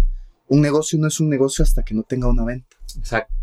Un 0.47 0.61
negocio 0.61 0.97
no 0.99 1.07
es 1.07 1.19
un 1.19 1.29
negocio 1.29 1.63
hasta 1.63 1.83
que 1.83 1.95
no 1.95 2.03
tenga 2.03 2.29
una 2.29 2.45
venta. 2.45 2.77
Exacto. 2.97 3.33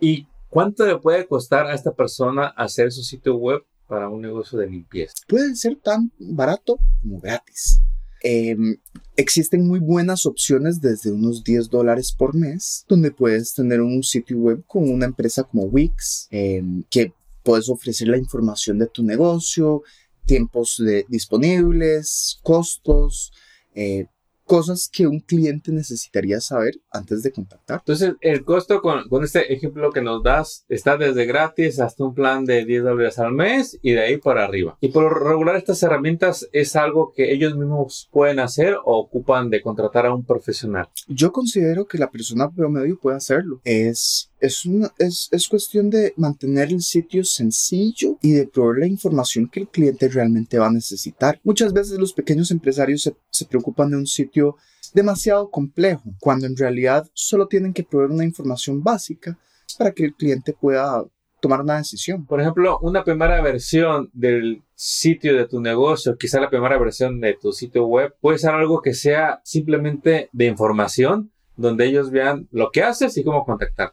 ¿Y 0.00 0.26
cuánto 0.48 0.86
le 0.86 0.98
puede 0.98 1.26
costar 1.26 1.66
a 1.66 1.74
esta 1.74 1.92
persona 1.92 2.48
hacer 2.48 2.92
su 2.92 3.02
sitio 3.02 3.36
web 3.36 3.62
para 3.86 4.08
un 4.08 4.20
negocio 4.20 4.58
de 4.58 4.68
limpieza? 4.68 5.14
Puede 5.26 5.54
ser 5.56 5.76
tan 5.76 6.12
barato 6.18 6.78
como 7.02 7.20
gratis. 7.20 7.80
Em, 8.20 8.76
existen 9.16 9.66
muy 9.66 9.78
buenas 9.78 10.26
opciones 10.26 10.80
desde 10.80 11.12
unos 11.12 11.44
10 11.44 11.70
dólares 11.70 12.12
por 12.12 12.34
mes, 12.34 12.84
donde 12.88 13.12
puedes 13.12 13.54
tener 13.54 13.80
un 13.80 14.02
sitio 14.02 14.38
web 14.38 14.64
con 14.66 14.90
una 14.90 15.06
empresa 15.06 15.44
como 15.44 15.64
Wix, 15.64 16.26
em, 16.30 16.82
que 16.90 17.12
puedes 17.44 17.68
ofrecer 17.68 18.08
la 18.08 18.18
información 18.18 18.78
de 18.78 18.88
tu 18.88 19.02
negocio, 19.02 19.82
tiempos 20.26 20.82
disponibles, 21.08 22.38
costos, 22.42 23.32
eh, 23.74 24.06
cosas 24.48 24.88
que 24.90 25.06
un 25.06 25.20
cliente 25.20 25.70
necesitaría 25.70 26.40
saber 26.40 26.80
antes 26.90 27.22
de 27.22 27.30
contactar. 27.30 27.80
Entonces, 27.80 28.14
el 28.22 28.44
costo 28.44 28.80
con, 28.80 29.06
con, 29.08 29.22
este 29.22 29.52
ejemplo 29.52 29.92
que 29.92 30.00
nos 30.00 30.22
das 30.22 30.64
está 30.68 30.96
desde 30.96 31.26
gratis 31.26 31.78
hasta 31.78 32.02
un 32.02 32.14
plan 32.14 32.44
de 32.46 32.64
10 32.64 32.82
dólares 32.82 33.18
al 33.18 33.32
mes 33.32 33.78
y 33.82 33.92
de 33.92 34.00
ahí 34.00 34.16
para 34.16 34.44
arriba. 34.44 34.76
Y 34.80 34.88
por 34.88 35.22
regular 35.22 35.54
estas 35.56 35.82
herramientas 35.82 36.48
es 36.52 36.74
algo 36.76 37.12
que 37.14 37.32
ellos 37.32 37.54
mismos 37.56 38.08
pueden 38.10 38.40
hacer 38.40 38.76
o 38.84 38.98
ocupan 38.98 39.50
de 39.50 39.60
contratar 39.60 40.06
a 40.06 40.14
un 40.14 40.24
profesional. 40.24 40.88
Yo 41.06 41.30
considero 41.30 41.86
que 41.86 41.98
la 41.98 42.10
persona 42.10 42.50
promedio 42.50 42.98
puede 42.98 43.18
hacerlo. 43.18 43.60
Es 43.64 44.30
es, 44.40 44.62
es, 44.98 45.28
es, 45.30 45.48
cuestión 45.48 45.90
de 45.90 46.14
mantener 46.16 46.68
el 46.68 46.82
sitio 46.82 47.24
sencillo 47.24 48.18
y 48.22 48.32
de 48.32 48.46
proveer 48.46 48.80
la 48.80 48.86
información 48.86 49.48
que 49.48 49.60
el 49.60 49.68
cliente 49.68 50.08
realmente 50.08 50.58
va 50.58 50.68
a 50.68 50.72
necesitar. 50.72 51.40
Muchas 51.44 51.72
veces 51.72 51.98
los 51.98 52.12
pequeños 52.12 52.50
empresarios 52.50 53.02
se, 53.02 53.14
se 53.30 53.46
preocupan 53.46 53.90
de 53.90 53.96
un 53.96 54.06
sitio 54.06 54.56
demasiado 54.94 55.50
complejo, 55.50 56.14
cuando 56.20 56.46
en 56.46 56.56
realidad 56.56 57.08
solo 57.12 57.46
tienen 57.46 57.72
que 57.72 57.84
proveer 57.84 58.10
una 58.10 58.24
información 58.24 58.82
básica 58.82 59.38
para 59.76 59.92
que 59.92 60.04
el 60.04 60.14
cliente 60.14 60.52
pueda 60.52 61.04
tomar 61.40 61.60
una 61.60 61.78
decisión. 61.78 62.26
Por 62.26 62.40
ejemplo, 62.40 62.78
una 62.80 63.04
primera 63.04 63.40
versión 63.42 64.10
del 64.12 64.62
sitio 64.74 65.36
de 65.36 65.46
tu 65.46 65.60
negocio, 65.60 66.16
quizá 66.16 66.40
la 66.40 66.50
primera 66.50 66.78
versión 66.78 67.20
de 67.20 67.34
tu 67.34 67.52
sitio 67.52 67.86
web, 67.86 68.14
puede 68.20 68.38
ser 68.38 68.50
algo 68.50 68.82
que 68.82 68.94
sea 68.94 69.40
simplemente 69.44 70.28
de 70.32 70.46
información, 70.46 71.30
donde 71.56 71.86
ellos 71.86 72.10
vean 72.10 72.48
lo 72.50 72.70
que 72.70 72.82
haces 72.82 73.16
y 73.16 73.24
cómo 73.24 73.44
contactar. 73.44 73.92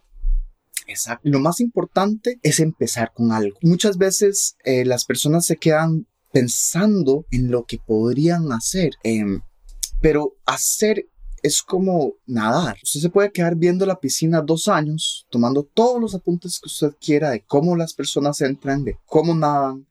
Lo 1.24 1.39
más 1.39 1.60
importante 1.60 2.39
es 2.44 2.60
empezar 2.60 3.12
con 3.13 3.32
algo. 3.32 3.58
Muchas 3.62 3.98
veces 3.98 4.56
eh, 4.63 4.86
las 4.86 5.06
personas 5.06 5.46
se 5.46 5.58
quedan 5.58 6.08
pensando 6.32 7.25
en 7.32 7.50
lo 7.50 7.65
que 7.65 7.77
podrían 7.77 8.51
hacer, 8.51 8.92
em, 9.04 9.42
pero 10.01 10.36
hacer 10.46 11.08
es 11.46 11.62
como 11.62 12.13
nadar. 12.25 12.77
Usted 12.84 13.00
se 13.00 13.10
puede 13.10 13.32
quedar 13.32 13.56
viendo 13.56 13.86
la 13.86 14.00
piscina 14.00 14.42
dos 14.42 14.68
años, 14.68 15.27
tomando 15.30 15.63
todos 15.63 16.01
los 16.01 16.15
apuntes 16.15 16.60
que 16.60 16.68
usted 16.68 16.96
quiera 17.00 17.30
de 17.30 17.42
cómo 17.46 17.75
las 17.75 17.94
personas 17.94 18.42
entran, 18.42 18.84
de 18.84 18.98
cómo 19.06 19.36
nadan, 19.36 19.86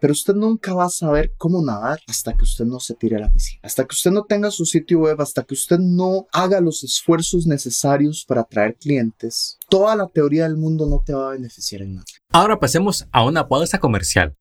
pero 0.00 0.12
usted 0.12 0.34
nunca 0.34 0.74
va 0.74 0.84
a 0.84 0.90
saber 0.90 1.32
cómo 1.36 1.62
nadar 1.62 2.00
hasta 2.06 2.34
que 2.34 2.44
usted 2.44 2.64
no 2.64 2.80
se 2.80 2.94
tire 2.94 3.16
a 3.16 3.20
la 3.20 3.32
piscina, 3.32 3.60
hasta 3.62 3.84
que 3.84 3.94
usted 3.94 4.10
no 4.10 4.24
tenga 4.24 4.50
su 4.50 4.64
sitio 4.64 5.00
web, 5.00 5.20
hasta 5.20 5.42
que 5.42 5.54
usted 5.54 5.78
no 5.78 6.26
haga 6.32 6.60
los 6.60 6.84
esfuerzos 6.84 7.46
necesarios 7.46 8.24
para 8.26 8.42
atraer 8.42 8.76
clientes. 8.76 9.58
Toda 9.68 9.96
la 9.96 10.06
teoría 10.08 10.44
del 10.44 10.56
mundo 10.56 10.86
no 10.86 11.02
te 11.04 11.14
va 11.14 11.28
a 11.28 11.32
beneficiar 11.32 11.82
en 11.82 11.94
nada. 11.94 12.06
Ahora 12.32 12.58
pasemos 12.58 13.06
a 13.12 13.24
una 13.24 13.48
pausa 13.48 13.78
comercial. 13.78 14.36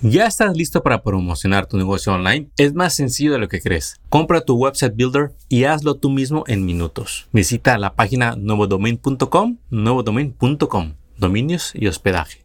¿Ya 0.00 0.26
estás 0.26 0.56
listo 0.56 0.82
para 0.82 1.04
promocionar 1.04 1.66
tu 1.66 1.76
negocio 1.76 2.12
online? 2.12 2.50
Es 2.56 2.74
más 2.74 2.94
sencillo 2.94 3.32
de 3.32 3.38
lo 3.38 3.48
que 3.48 3.60
crees. 3.60 4.00
Compra 4.08 4.44
tu 4.44 4.56
website 4.56 4.96
builder 4.96 5.32
y 5.48 5.64
hazlo 5.64 5.94
tú 5.94 6.10
mismo 6.10 6.42
en 6.48 6.64
minutos. 6.64 7.28
Visita 7.32 7.78
la 7.78 7.94
página 7.94 8.34
nuevodomain.com, 8.36 9.58
nuevodomain.com, 9.70 10.94
dominios 11.18 11.70
y 11.74 11.86
hospedaje. 11.86 12.41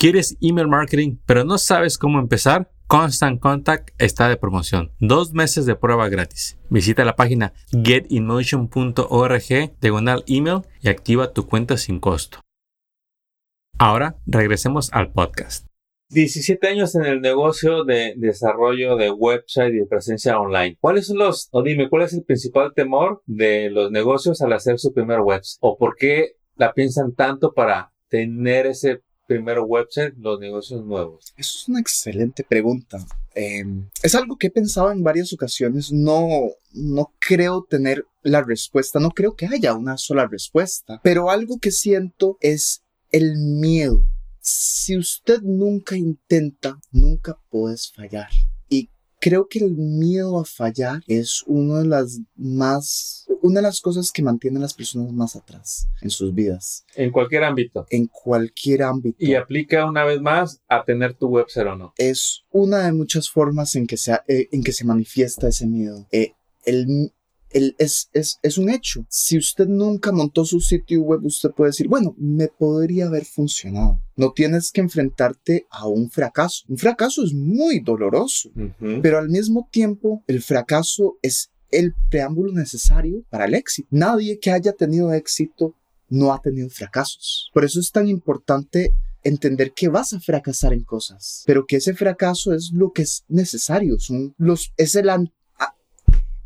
¿Quieres 0.00 0.36
email 0.40 0.68
marketing 0.68 1.16
pero 1.26 1.42
no 1.42 1.58
sabes 1.58 1.98
cómo 1.98 2.20
empezar? 2.20 2.70
Constant 2.86 3.40
Contact 3.40 3.90
está 3.98 4.28
de 4.28 4.36
promoción. 4.36 4.92
Dos 5.00 5.32
meses 5.32 5.66
de 5.66 5.74
prueba 5.74 6.08
gratis. 6.08 6.56
Visita 6.70 7.04
la 7.04 7.16
página 7.16 7.52
getinmotion.org 7.72 9.72
diagonal 9.80 10.22
email 10.28 10.60
y 10.80 10.88
activa 10.88 11.32
tu 11.32 11.48
cuenta 11.48 11.76
sin 11.76 11.98
costo. 11.98 12.42
Ahora 13.76 14.20
regresemos 14.24 14.88
al 14.92 15.10
podcast. 15.10 15.66
17 16.10 16.68
años 16.68 16.94
en 16.94 17.04
el 17.04 17.20
negocio 17.20 17.82
de 17.82 18.14
desarrollo 18.16 18.94
de 18.94 19.10
website 19.10 19.74
y 19.74 19.78
de 19.78 19.86
presencia 19.86 20.38
online. 20.38 20.78
¿Cuáles 20.80 21.08
son 21.08 21.18
los, 21.18 21.48
o 21.50 21.64
dime, 21.64 21.88
cuál 21.88 22.02
es 22.02 22.12
el 22.12 22.22
principal 22.22 22.72
temor 22.72 23.24
de 23.26 23.68
los 23.70 23.90
negocios 23.90 24.42
al 24.42 24.52
hacer 24.52 24.78
su 24.78 24.94
primer 24.94 25.22
website? 25.22 25.58
¿O 25.60 25.76
por 25.76 25.96
qué 25.96 26.36
la 26.54 26.72
piensan 26.72 27.16
tanto 27.16 27.52
para 27.52 27.92
tener 28.08 28.66
ese 28.66 29.02
primer 29.28 29.60
website, 29.60 30.14
los 30.16 30.40
negocios 30.40 30.84
nuevos? 30.84 31.32
Es 31.36 31.68
una 31.68 31.78
excelente 31.78 32.42
pregunta. 32.42 32.98
Em, 33.34 33.88
es 34.02 34.16
algo 34.16 34.36
que 34.36 34.48
he 34.48 34.50
pensado 34.50 34.90
en 34.90 35.04
varias 35.04 35.32
ocasiones. 35.32 35.92
No, 35.92 36.28
no 36.72 37.12
creo 37.20 37.64
tener 37.68 38.04
la 38.22 38.42
respuesta, 38.42 38.98
no 38.98 39.10
creo 39.10 39.36
que 39.36 39.46
haya 39.46 39.74
una 39.74 39.96
sola 39.96 40.26
respuesta, 40.26 41.00
pero 41.04 41.30
algo 41.30 41.60
que 41.60 41.70
siento 41.70 42.36
es 42.40 42.82
el 43.12 43.36
miedo 43.36 44.04
si 44.48 44.96
usted 44.96 45.42
nunca 45.42 45.96
intenta, 45.96 46.80
nunca 46.90 47.38
puedes 47.50 47.92
fallar. 47.92 48.30
Creo 49.20 49.48
que 49.48 49.58
el 49.58 49.72
miedo 49.76 50.38
a 50.38 50.44
fallar 50.44 51.02
es 51.06 51.42
una 51.46 51.80
de 51.80 51.86
las 51.86 52.20
más, 52.36 53.26
una 53.42 53.56
de 53.56 53.62
las 53.62 53.80
cosas 53.80 54.12
que 54.12 54.22
mantiene 54.22 54.58
a 54.58 54.62
las 54.62 54.74
personas 54.74 55.12
más 55.12 55.34
atrás 55.34 55.88
en 56.00 56.10
sus 56.10 56.32
vidas. 56.34 56.84
En 56.94 57.10
cualquier 57.10 57.44
ámbito. 57.44 57.86
En 57.90 58.06
cualquier 58.06 58.84
ámbito. 58.84 59.16
Y 59.18 59.34
aplica 59.34 59.86
una 59.86 60.04
vez 60.04 60.20
más 60.20 60.60
a 60.68 60.84
tener 60.84 61.14
tu 61.14 61.28
website 61.28 61.66
o 61.66 61.74
no. 61.74 61.92
Es 61.96 62.44
una 62.50 62.84
de 62.84 62.92
muchas 62.92 63.28
formas 63.28 63.74
en 63.74 63.86
que 63.86 63.96
se, 63.96 64.12
eh, 64.28 64.48
en 64.52 64.62
que 64.62 64.72
se 64.72 64.84
manifiesta 64.84 65.48
ese 65.48 65.66
miedo. 65.66 66.06
Eh, 66.12 66.34
el, 66.64 67.12
el, 67.50 67.74
es, 67.78 68.08
es, 68.12 68.38
es, 68.42 68.58
un 68.58 68.70
hecho. 68.70 69.04
Si 69.08 69.38
usted 69.38 69.66
nunca 69.66 70.12
montó 70.12 70.44
su 70.44 70.60
sitio 70.60 71.02
web, 71.02 71.24
usted 71.24 71.50
puede 71.50 71.70
decir, 71.70 71.88
bueno, 71.88 72.14
me 72.18 72.48
podría 72.48 73.06
haber 73.06 73.24
funcionado. 73.24 74.00
No 74.16 74.32
tienes 74.32 74.72
que 74.72 74.80
enfrentarte 74.80 75.66
a 75.70 75.86
un 75.86 76.10
fracaso. 76.10 76.64
Un 76.68 76.78
fracaso 76.78 77.24
es 77.24 77.32
muy 77.32 77.80
doloroso, 77.80 78.50
pero 79.02 79.18
al 79.18 79.28
mismo 79.28 79.68
tiempo 79.70 80.22
el 80.26 80.42
fracaso 80.42 81.18
es 81.22 81.50
el 81.70 81.94
preámbulo 82.10 82.52
necesario 82.52 83.24
para 83.30 83.44
el 83.44 83.54
éxito. 83.54 83.88
Nadie 83.90 84.38
que 84.38 84.50
haya 84.50 84.72
tenido 84.72 85.12
éxito 85.12 85.74
no 86.08 86.32
ha 86.32 86.40
tenido 86.40 86.68
fracasos. 86.70 87.50
Por 87.52 87.64
eso 87.64 87.80
es 87.80 87.92
tan 87.92 88.08
importante 88.08 88.92
entender 89.22 89.72
que 89.72 89.88
vas 89.88 90.12
a 90.12 90.20
fracasar 90.20 90.72
en 90.72 90.84
cosas, 90.84 91.42
pero 91.46 91.66
que 91.66 91.76
ese 91.76 91.94
fracaso 91.94 92.54
es 92.54 92.70
lo 92.72 92.92
que 92.92 93.02
es 93.02 93.24
necesario, 93.28 93.98
son 93.98 94.34
los, 94.38 94.72
es 94.76 94.94
el 94.94 95.10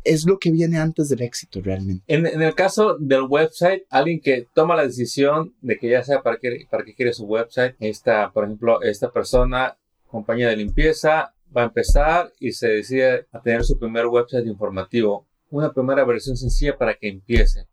es 0.03 0.25
lo 0.25 0.39
que 0.39 0.51
viene 0.51 0.77
antes 0.77 1.09
del 1.09 1.21
éxito 1.21 1.61
realmente. 1.61 2.03
En, 2.07 2.25
el 2.25 2.55
caso 2.55 2.97
del 2.97 3.23
website, 3.23 3.83
alguien 3.89 4.19
que 4.19 4.47
toma 4.53 4.75
la 4.75 4.83
decisión 4.83 5.53
de 5.61 5.77
que 5.77 5.89
ya 5.89 6.03
sea 6.03 6.21
para 6.21 6.37
qué, 6.37 6.65
para 6.69 6.83
qué 6.83 6.93
quiere 6.93 7.13
su 7.13 7.25
website, 7.25 7.75
esta, 7.79 8.31
por 8.31 8.45
ejemplo, 8.45 8.81
esta 8.81 9.11
persona, 9.11 9.77
compañía 10.07 10.49
de 10.49 10.57
limpieza, 10.57 11.33
va 11.55 11.61
a 11.61 11.65
empezar 11.65 12.33
y 12.39 12.51
se 12.51 12.67
decide 12.67 13.27
a 13.31 13.41
tener 13.41 13.63
su 13.63 13.77
primer 13.77 14.07
website 14.07 14.45
informativo. 14.45 15.27
Una 15.49 15.71
primera 15.71 16.03
versión 16.03 16.35
sencilla 16.35 16.77
para 16.77 16.95
que 16.95 17.07
empiece. 17.07 17.67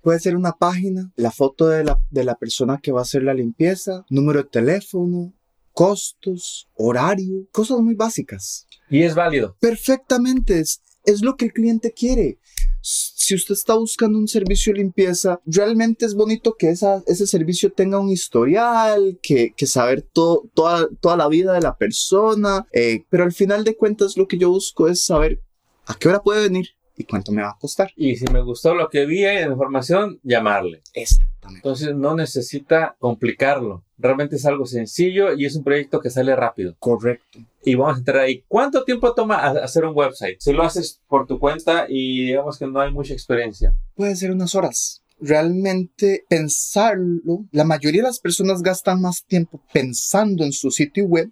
Puede 0.00 0.18
ser 0.18 0.36
una 0.36 0.52
página, 0.52 1.12
la 1.14 1.30
foto 1.30 1.68
de 1.68 1.84
la, 1.84 2.00
de 2.10 2.24
la 2.24 2.34
persona 2.34 2.80
que 2.82 2.90
va 2.90 3.00
a 3.00 3.02
hacer 3.02 3.22
la 3.22 3.34
limpieza, 3.34 4.04
número 4.10 4.42
de 4.42 4.48
teléfono, 4.48 5.32
costos, 5.72 6.68
horario, 6.74 7.46
cosas 7.52 7.78
muy 7.78 7.94
básicas. 7.94 8.66
Y 8.90 9.02
es 9.02 9.14
válido. 9.14 9.56
Perfectamente. 9.60 10.62
Es, 11.04 11.22
lo 11.22 11.36
que 11.36 11.46
el 11.46 11.52
cliente 11.52 11.92
quiere. 11.92 12.38
Si 12.80 13.34
usted 13.34 13.54
está 13.54 13.74
buscando 13.74 14.18
un 14.18 14.26
servicio 14.26 14.72
de 14.72 14.80
limpieza, 14.80 15.40
realmente 15.46 16.04
es 16.04 16.14
bonito 16.14 16.56
que 16.58 16.70
ese 16.70 17.26
servicio 17.26 17.72
tenga 17.72 18.00
un 18.00 18.10
historial, 18.10 19.20
que, 19.22 19.54
que 19.56 19.66
saber 19.66 20.02
toda, 20.02 20.88
toda 21.00 21.16
la 21.16 21.28
vida 21.28 21.52
de 21.52 21.60
la 21.60 21.76
persona, 21.76 22.66
eh, 22.72 23.04
pero 23.08 23.22
al 23.22 23.32
final 23.32 23.62
de 23.62 23.76
cuentas 23.76 24.16
lo 24.16 24.26
que 24.26 24.38
yo 24.38 24.50
busco 24.50 24.88
es 24.88 25.04
saber 25.04 25.40
a 25.86 25.94
qué 25.94 26.08
hora 26.08 26.22
puede 26.22 26.42
venir 26.42 26.70
y 26.96 27.04
cuánto 27.04 27.32
me 27.32 27.42
va 27.42 27.50
a 27.50 27.58
costar. 27.58 27.90
Y 27.96 28.16
si 28.16 28.26
me 28.32 28.42
gustó 28.42 28.74
lo 28.74 28.88
que 28.88 29.06
vi 29.06 29.24
en 29.24 29.48
la 29.48 29.52
información, 29.52 30.20
llamarle. 30.22 30.82
Exactamente. 30.92 31.58
Entonces 31.58 31.94
no 31.94 32.14
necesita 32.14 32.96
complicarlo. 32.98 33.84
Realmente 33.98 34.36
es 34.36 34.46
algo 34.46 34.66
sencillo 34.66 35.34
y 35.34 35.46
es 35.46 35.56
un 35.56 35.64
proyecto 35.64 36.00
que 36.00 36.10
sale 36.10 36.34
rápido. 36.36 36.76
Correcto. 36.78 37.40
Y 37.64 37.74
vamos 37.74 37.96
a 37.96 37.98
entrar 37.98 38.18
ahí. 38.18 38.44
¿Cuánto 38.48 38.84
tiempo 38.84 39.14
toma 39.14 39.36
hacer 39.36 39.84
un 39.84 39.96
website? 39.96 40.40
Si 40.40 40.52
lo 40.52 40.62
haces 40.62 41.00
por 41.08 41.26
tu 41.26 41.38
cuenta 41.38 41.86
y 41.88 42.26
digamos 42.26 42.58
que 42.58 42.66
no 42.66 42.80
hay 42.80 42.92
mucha 42.92 43.12
experiencia. 43.12 43.74
Puede 43.94 44.16
ser 44.16 44.32
unas 44.32 44.54
horas. 44.54 45.02
Realmente 45.20 46.24
pensarlo, 46.28 47.46
la 47.52 47.64
mayoría 47.64 48.02
de 48.02 48.08
las 48.08 48.18
personas 48.18 48.60
gastan 48.60 49.00
más 49.00 49.24
tiempo 49.24 49.60
pensando 49.72 50.44
en 50.44 50.50
su 50.50 50.72
sitio 50.72 51.04
web 51.04 51.30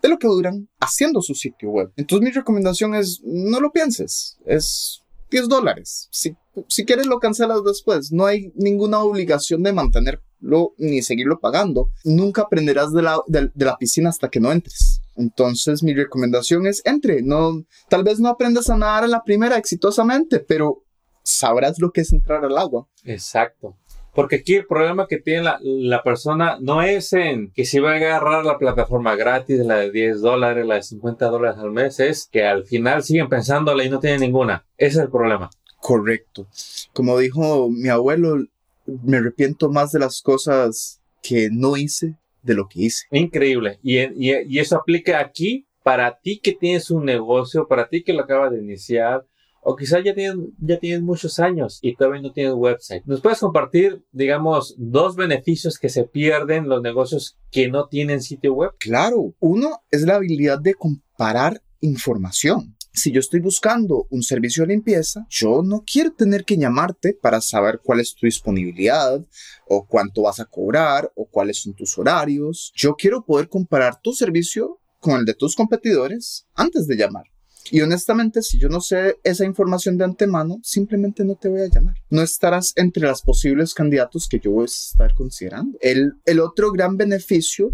de 0.00 0.08
lo 0.08 0.18
que 0.18 0.26
duran 0.26 0.69
haciendo 0.80 1.22
su 1.22 1.34
sitio 1.34 1.70
web. 1.70 1.92
Entonces 1.96 2.24
mi 2.24 2.32
recomendación 2.32 2.94
es 2.94 3.20
no 3.24 3.60
lo 3.60 3.70
pienses. 3.70 4.38
Es 4.46 5.02
10 5.30 5.48
dólares. 5.48 6.08
Si, 6.10 6.36
si 6.68 6.84
quieres 6.84 7.06
lo 7.06 7.20
cancelas 7.20 7.62
después. 7.64 8.12
No 8.12 8.26
hay 8.26 8.52
ninguna 8.56 9.00
obligación 9.00 9.62
de 9.62 9.72
mantenerlo 9.72 10.74
ni 10.78 11.02
seguirlo 11.02 11.38
pagando. 11.38 11.90
Nunca 12.04 12.42
aprenderás 12.42 12.92
de 12.92 13.02
la, 13.02 13.20
de, 13.26 13.50
la 13.54 13.76
piscina 13.76 14.08
hasta 14.08 14.28
que 14.28 14.40
no 14.40 14.50
entres. 14.52 15.00
Entonces 15.16 15.82
mi 15.82 15.94
recomendación 15.94 16.66
es 16.66 16.82
entre. 16.84 17.22
No, 17.22 17.64
tal 17.88 18.04
vez 18.04 18.18
no 18.18 18.28
aprendas 18.28 18.70
a 18.70 18.76
nadar 18.76 19.04
a 19.04 19.08
la 19.08 19.22
primera 19.22 19.56
exitosamente, 19.56 20.40
pero 20.40 20.82
sabrás 21.22 21.78
lo 21.78 21.92
que 21.92 22.00
es 22.00 22.12
entrar 22.12 22.44
al 22.44 22.56
agua. 22.56 22.88
Exacto. 23.04 23.76
Porque 24.14 24.36
aquí 24.36 24.56
el 24.56 24.66
problema 24.66 25.06
que 25.06 25.18
tiene 25.18 25.42
la, 25.42 25.58
la, 25.62 26.02
persona 26.02 26.58
no 26.60 26.82
es 26.82 27.12
en 27.12 27.52
que 27.52 27.64
si 27.64 27.78
va 27.78 27.92
a 27.92 27.96
agarrar 27.96 28.44
la 28.44 28.58
plataforma 28.58 29.14
gratis, 29.14 29.60
la 29.60 29.76
de 29.76 29.90
10 29.90 30.20
dólares, 30.20 30.66
la 30.66 30.76
de 30.76 30.82
50 30.82 31.26
dólares 31.26 31.58
al 31.58 31.70
mes, 31.70 32.00
es 32.00 32.28
que 32.30 32.44
al 32.44 32.64
final 32.64 33.02
siguen 33.02 33.28
pensándola 33.28 33.84
y 33.84 33.90
no 33.90 34.00
tienen 34.00 34.20
ninguna. 34.20 34.64
Ese 34.76 34.98
es 34.98 35.04
el 35.04 35.10
problema. 35.10 35.50
Correcto. 35.78 36.46
Como 36.92 37.18
dijo 37.18 37.68
mi 37.70 37.88
abuelo, 37.88 38.44
me 38.86 39.18
arrepiento 39.18 39.70
más 39.70 39.92
de 39.92 40.00
las 40.00 40.22
cosas 40.22 41.00
que 41.22 41.48
no 41.50 41.76
hice 41.76 42.16
de 42.42 42.54
lo 42.54 42.68
que 42.68 42.82
hice. 42.82 43.06
Increíble. 43.10 43.78
Y, 43.82 43.98
y, 43.98 44.34
y 44.46 44.58
eso 44.58 44.76
aplica 44.76 45.20
aquí 45.20 45.66
para 45.82 46.18
ti 46.18 46.38
que 46.38 46.52
tienes 46.52 46.90
un 46.90 47.04
negocio, 47.04 47.66
para 47.66 47.88
ti 47.88 48.02
que 48.02 48.12
lo 48.12 48.22
acabas 48.22 48.52
de 48.52 48.58
iniciar, 48.58 49.24
o 49.62 49.76
quizás 49.76 50.02
ya 50.04 50.14
tienes, 50.14 51.02
muchos 51.02 51.38
años 51.38 51.78
y 51.82 51.94
todavía 51.94 52.22
no 52.22 52.32
tienes 52.32 52.54
website. 52.54 53.04
¿Nos 53.04 53.20
puedes 53.20 53.40
compartir, 53.40 54.04
digamos, 54.12 54.74
dos 54.78 55.16
beneficios 55.16 55.78
que 55.78 55.88
se 55.88 56.04
pierden 56.04 56.68
los 56.68 56.82
negocios 56.82 57.38
que 57.50 57.68
no 57.68 57.86
tienen 57.88 58.22
sitio 58.22 58.54
web? 58.54 58.72
Claro, 58.78 59.34
uno 59.38 59.82
es 59.90 60.02
la 60.02 60.16
habilidad 60.16 60.58
de 60.58 60.74
comparar 60.74 61.62
información. 61.80 62.76
Si 62.92 63.12
yo 63.12 63.20
estoy 63.20 63.40
buscando 63.40 64.06
un 64.10 64.22
servicio 64.22 64.64
de 64.64 64.74
limpieza, 64.74 65.24
yo 65.30 65.62
no 65.62 65.84
quiero 65.86 66.12
tener 66.12 66.44
que 66.44 66.56
llamarte 66.56 67.14
para 67.14 67.40
saber 67.40 67.80
cuál 67.82 68.00
es 68.00 68.14
tu 68.14 68.26
disponibilidad 68.26 69.24
o 69.68 69.86
cuánto 69.86 70.22
vas 70.22 70.40
a 70.40 70.44
cobrar 70.44 71.10
o 71.14 71.26
cuáles 71.26 71.62
son 71.62 71.74
tus 71.74 71.96
horarios. 71.98 72.72
Yo 72.74 72.96
quiero 72.96 73.24
poder 73.24 73.48
comparar 73.48 74.00
tu 74.00 74.12
servicio 74.12 74.80
con 74.98 75.20
el 75.20 75.24
de 75.24 75.34
tus 75.34 75.54
competidores 75.54 76.46
antes 76.54 76.88
de 76.88 76.96
llamar. 76.96 77.29
Y 77.70 77.80
honestamente, 77.80 78.42
si 78.42 78.58
yo 78.58 78.68
no 78.68 78.80
sé 78.80 79.16
esa 79.22 79.44
información 79.44 79.96
de 79.96 80.04
antemano, 80.04 80.58
simplemente 80.62 81.24
no 81.24 81.36
te 81.36 81.48
voy 81.48 81.60
a 81.60 81.68
llamar. 81.68 81.94
No 82.08 82.22
estarás 82.22 82.72
entre 82.76 83.06
los 83.06 83.22
posibles 83.22 83.74
candidatos 83.74 84.28
que 84.28 84.40
yo 84.40 84.52
voy 84.52 84.62
a 84.62 84.66
estar 84.66 85.14
considerando. 85.14 85.78
El, 85.80 86.14
el 86.24 86.40
otro 86.40 86.72
gran 86.72 86.96
beneficio 86.96 87.72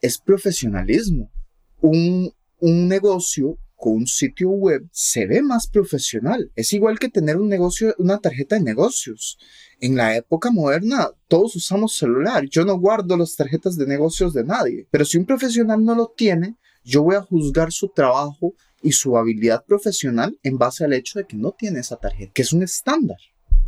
es 0.00 0.18
profesionalismo. 0.18 1.30
Un, 1.80 2.32
un 2.60 2.88
negocio 2.88 3.58
con 3.78 3.92
un 3.92 4.06
sitio 4.08 4.50
web 4.50 4.88
se 4.90 5.26
ve 5.26 5.40
más 5.40 5.68
profesional. 5.68 6.50
Es 6.56 6.72
igual 6.72 6.98
que 6.98 7.08
tener 7.08 7.36
un 7.36 7.48
negocio, 7.48 7.94
una 7.98 8.18
tarjeta 8.18 8.56
de 8.56 8.62
negocios. 8.62 9.38
En 9.80 9.94
la 9.94 10.16
época 10.16 10.50
moderna, 10.50 11.10
todos 11.28 11.54
usamos 11.54 11.96
celular. 11.96 12.44
Yo 12.50 12.64
no 12.64 12.76
guardo 12.78 13.16
las 13.16 13.36
tarjetas 13.36 13.76
de 13.76 13.86
negocios 13.86 14.34
de 14.34 14.44
nadie. 14.44 14.88
Pero 14.90 15.04
si 15.04 15.16
un 15.16 15.26
profesional 15.26 15.84
no 15.84 15.94
lo 15.94 16.12
tiene, 16.16 16.56
yo 16.88 17.02
voy 17.02 17.16
a 17.16 17.22
juzgar 17.22 17.70
su 17.70 17.88
trabajo 17.88 18.54
y 18.82 18.92
su 18.92 19.18
habilidad 19.18 19.64
profesional 19.66 20.38
en 20.42 20.56
base 20.56 20.84
al 20.84 20.94
hecho 20.94 21.18
de 21.18 21.26
que 21.26 21.36
no 21.36 21.52
tiene 21.52 21.80
esa 21.80 21.96
tarjeta, 21.96 22.32
que 22.32 22.42
es 22.42 22.52
un 22.54 22.62
estándar. 22.62 23.18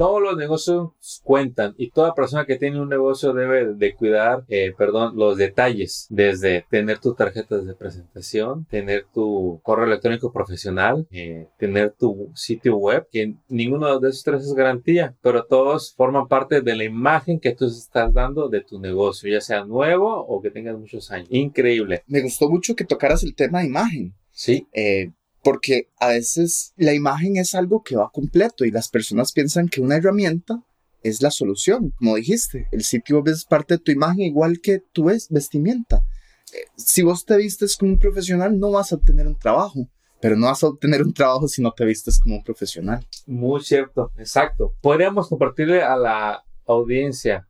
Todos 0.01 0.23
los 0.23 0.35
negocios 0.39 0.93
cuentan 1.23 1.75
y 1.77 1.91
toda 1.91 2.15
persona 2.15 2.47
que 2.47 2.57
tiene 2.57 2.81
un 2.81 2.89
negocio 2.89 3.35
debe 3.35 3.75
de 3.75 3.95
cuidar, 3.95 4.45
eh, 4.49 4.73
perdón, 4.73 5.15
los 5.15 5.37
detalles, 5.37 6.07
desde 6.09 6.65
tener 6.71 7.01
tus 7.01 7.17
tarjetas 7.17 7.67
de 7.67 7.75
presentación, 7.75 8.65
tener 8.71 9.05
tu 9.13 9.61
correo 9.63 9.85
electrónico 9.85 10.33
profesional, 10.33 11.07
eh, 11.11 11.49
tener 11.59 11.93
tu 11.93 12.31
sitio 12.35 12.79
web, 12.79 13.09
que 13.13 13.35
ninguno 13.51 13.99
de 13.99 14.09
esos 14.09 14.23
tres 14.23 14.45
es 14.45 14.55
garantía, 14.55 15.15
pero 15.21 15.45
todos 15.45 15.93
forman 15.95 16.29
parte 16.29 16.63
de 16.63 16.77
la 16.77 16.85
imagen 16.85 17.39
que 17.39 17.55
tú 17.55 17.67
estás 17.67 18.15
dando 18.15 18.49
de 18.49 18.63
tu 18.63 18.81
negocio, 18.81 19.31
ya 19.31 19.43
sea 19.43 19.67
nuevo 19.67 20.19
o 20.19 20.41
que 20.41 20.51
tengas 20.51 20.79
muchos 20.79 21.11
años. 21.11 21.29
Increíble. 21.31 22.05
Me 22.07 22.23
gustó 22.23 22.49
mucho 22.49 22.75
que 22.75 22.87
tocaras 22.87 23.23
el 23.23 23.35
tema 23.35 23.61
de 23.61 23.67
imagen 23.67 24.15
Sí. 24.41 24.67
Eh, 24.73 25.11
porque 25.43 25.89
a 25.99 26.09
veces 26.09 26.73
la 26.77 26.95
imagen 26.95 27.37
es 27.37 27.55
algo 27.55 27.83
que 27.83 27.97
va 27.97 28.11
completo 28.13 28.65
y 28.65 28.71
las 28.71 28.89
personas 28.89 29.33
piensan 29.33 29.69
que 29.69 29.81
una 29.81 29.97
herramienta 29.97 30.63
es 31.03 31.23
la 31.23 31.31
solución. 31.31 31.93
Como 31.99 32.17
dijiste, 32.17 32.69
el 32.73 32.85
sitio 32.85 33.19
web 33.19 33.29
es 33.29 33.45
parte 33.45 33.75
de 33.75 33.79
tu 33.79 33.93
imagen 33.93 34.21
igual 34.21 34.61
que 34.61 34.81
tu 34.93 35.05
vestimenta. 35.05 36.05
Eh, 36.53 36.67
si 36.77 37.03
vos 37.03 37.25
te 37.25 37.37
vistes 37.37 37.77
como 37.77 37.93
un 37.93 37.99
profesional, 37.99 38.59
no 38.59 38.73
vas 38.73 38.93
a 38.93 38.97
obtener 38.97 39.27
un 39.27 39.39
trabajo. 39.39 39.89
Pero 40.21 40.37
no 40.37 40.47
vas 40.47 40.63
a 40.63 40.67
obtener 40.67 41.03
un 41.03 41.15
trabajo 41.15 41.49
si 41.49 41.63
no 41.63 41.73
te 41.73 41.87
vistes 41.87 42.21
como 42.21 42.37
un 42.37 42.45
profesional. 42.45 43.07
Muy 43.27 43.63
cierto, 43.63 44.13
exacto. 44.19 44.75
Podríamos 44.83 45.29
compartirle 45.29 45.83
a 45.83 45.97
la 45.97 46.45
audiencia 46.67 47.49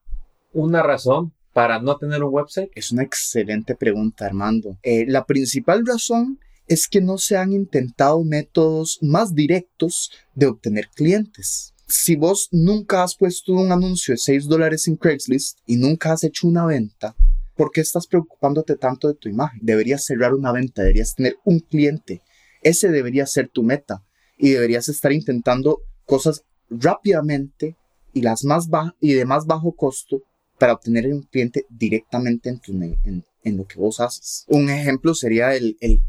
una 0.53 0.81
razón 0.81 1.33
para 1.53 1.81
no 1.81 1.97
tener 1.97 2.23
un 2.23 2.33
website. 2.33 2.71
Es 2.77 2.93
una 2.93 3.03
excelente 3.03 3.75
pregunta, 3.75 4.27
Armando. 4.27 4.79
Eh, 4.85 5.05
la 5.09 5.27
principal 5.27 5.85
razón 5.85 6.39
es 6.71 6.87
que 6.87 7.01
no 7.01 7.19
se 7.19 7.37
han 7.37 7.53
intentado 7.53 8.23
métodos 8.23 9.01
más 9.03 9.35
directos 9.35 10.13
de 10.37 10.47
obtener 10.47 10.89
clientes. 10.95 11.75
Si 11.89 12.15
vos 12.15 12.49
nunca 12.53 13.03
has 13.03 13.17
puesto 13.17 13.55
un 13.55 13.73
anuncio 13.73 14.15
de 14.15 14.19
6 14.19 14.47
dólares 14.47 14.87
en 14.87 14.95
Craigslist 14.95 15.59
y 15.67 15.77
nunca 15.77 16.13
has 16.13 16.23
hecho 16.23 16.47
una 16.47 16.65
venta, 16.65 17.17
¿por 17.57 17.73
qué 17.73 17.81
estás 17.81 18.07
preocupándote 18.07 18.77
tanto 18.77 19.09
de 19.09 19.15
tu 19.15 19.29
imagen? 19.29 19.59
Deberías 19.61 20.05
cerrar 20.05 20.33
una 20.33 20.53
venta, 20.53 20.83
deberías 20.83 21.17
tener 21.17 21.39
un 21.45 21.59
cliente. 21.59 22.23
Ese 22.63 22.89
debería 22.91 23.27
ser 23.27 23.49
tu 23.49 23.65
meta 23.65 24.05
y 24.39 24.51
deberías 24.51 24.89
estar 24.89 25.13
intentando 25.13 25.83
cosas 26.07 26.45
rápidamente 26.71 27.77
y, 28.13 28.23
las 28.23 28.45
más 28.45 28.69
y 29.01 29.15
de 29.15 29.25
más 29.25 29.45
bajo 29.45 29.73
costo 29.73 30.23
para 30.57 30.75
obtener 30.75 31.13
un 31.13 31.23
cliente 31.23 31.67
directamente 31.69 32.49
en, 32.49 32.61
tu 32.61 32.73
en, 32.73 33.57
lo 33.57 33.67
que 33.67 33.81
vos 33.81 33.99
haces. 33.99 34.45
Un 34.47 34.71
ejemplo 34.71 35.15
sería 35.15 35.57
el, 35.57 35.77
el 35.81 36.01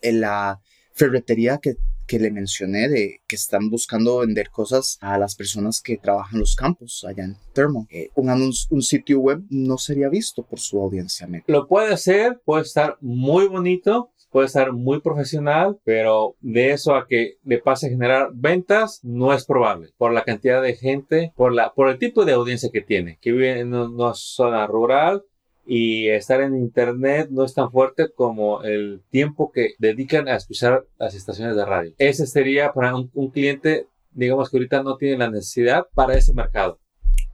en 0.00 0.20
la 0.20 0.60
ferretería 0.92 1.58
que, 1.58 1.76
que 2.06 2.18
le 2.18 2.30
mencioné 2.30 2.88
de 2.88 3.20
que 3.26 3.36
están 3.36 3.70
buscando 3.70 4.18
vender 4.18 4.50
cosas 4.50 4.98
a 5.00 5.18
las 5.18 5.34
personas 5.34 5.80
que 5.80 5.96
trabajan 5.96 6.34
en 6.34 6.40
los 6.40 6.56
campos 6.56 7.04
allá 7.08 7.24
en 7.24 7.36
Thermo. 7.52 7.86
Eh, 7.90 8.10
un, 8.14 8.52
un 8.70 8.82
sitio 8.82 9.20
web 9.20 9.42
no 9.50 9.78
sería 9.78 10.08
visto 10.08 10.42
por 10.42 10.60
su 10.60 10.80
audiencia. 10.80 11.28
Lo 11.46 11.66
puede 11.66 11.92
hacer, 11.92 12.40
puede 12.44 12.64
estar 12.64 12.98
muy 13.00 13.46
bonito, 13.46 14.12
puede 14.30 14.46
estar 14.46 14.72
muy 14.72 15.00
profesional, 15.00 15.78
pero 15.84 16.36
de 16.40 16.72
eso 16.72 16.94
a 16.94 17.06
que 17.06 17.36
le 17.44 17.58
pase 17.58 17.86
a 17.86 17.90
generar 17.90 18.30
ventas 18.32 19.00
no 19.02 19.32
es 19.32 19.44
probable 19.44 19.90
por 19.98 20.12
la 20.12 20.24
cantidad 20.24 20.62
de 20.62 20.74
gente, 20.74 21.32
por, 21.36 21.52
la, 21.52 21.72
por 21.74 21.88
el 21.88 21.98
tipo 21.98 22.24
de 22.24 22.32
audiencia 22.32 22.70
que 22.72 22.80
tiene, 22.80 23.18
que 23.20 23.32
vive 23.32 23.60
en 23.60 23.74
una 23.74 24.14
zona 24.14 24.66
rural 24.66 25.22
y 25.64 26.08
estar 26.08 26.40
en 26.40 26.56
internet 26.56 27.28
no 27.30 27.44
es 27.44 27.54
tan 27.54 27.70
fuerte 27.70 28.10
como 28.12 28.62
el 28.62 29.02
tiempo 29.10 29.52
que 29.52 29.74
dedican 29.78 30.28
a 30.28 30.36
escuchar 30.36 30.86
las 30.98 31.14
estaciones 31.14 31.56
de 31.56 31.64
radio. 31.64 31.94
Ese 31.98 32.26
sería 32.26 32.72
para 32.72 32.94
un, 32.96 33.30
cliente, 33.30 33.86
digamos 34.10 34.50
que 34.50 34.56
ahorita 34.56 34.82
no 34.82 34.96
tiene 34.96 35.18
la 35.18 35.30
necesidad 35.30 35.86
para 35.94 36.14
ese 36.14 36.34
mercado. 36.34 36.78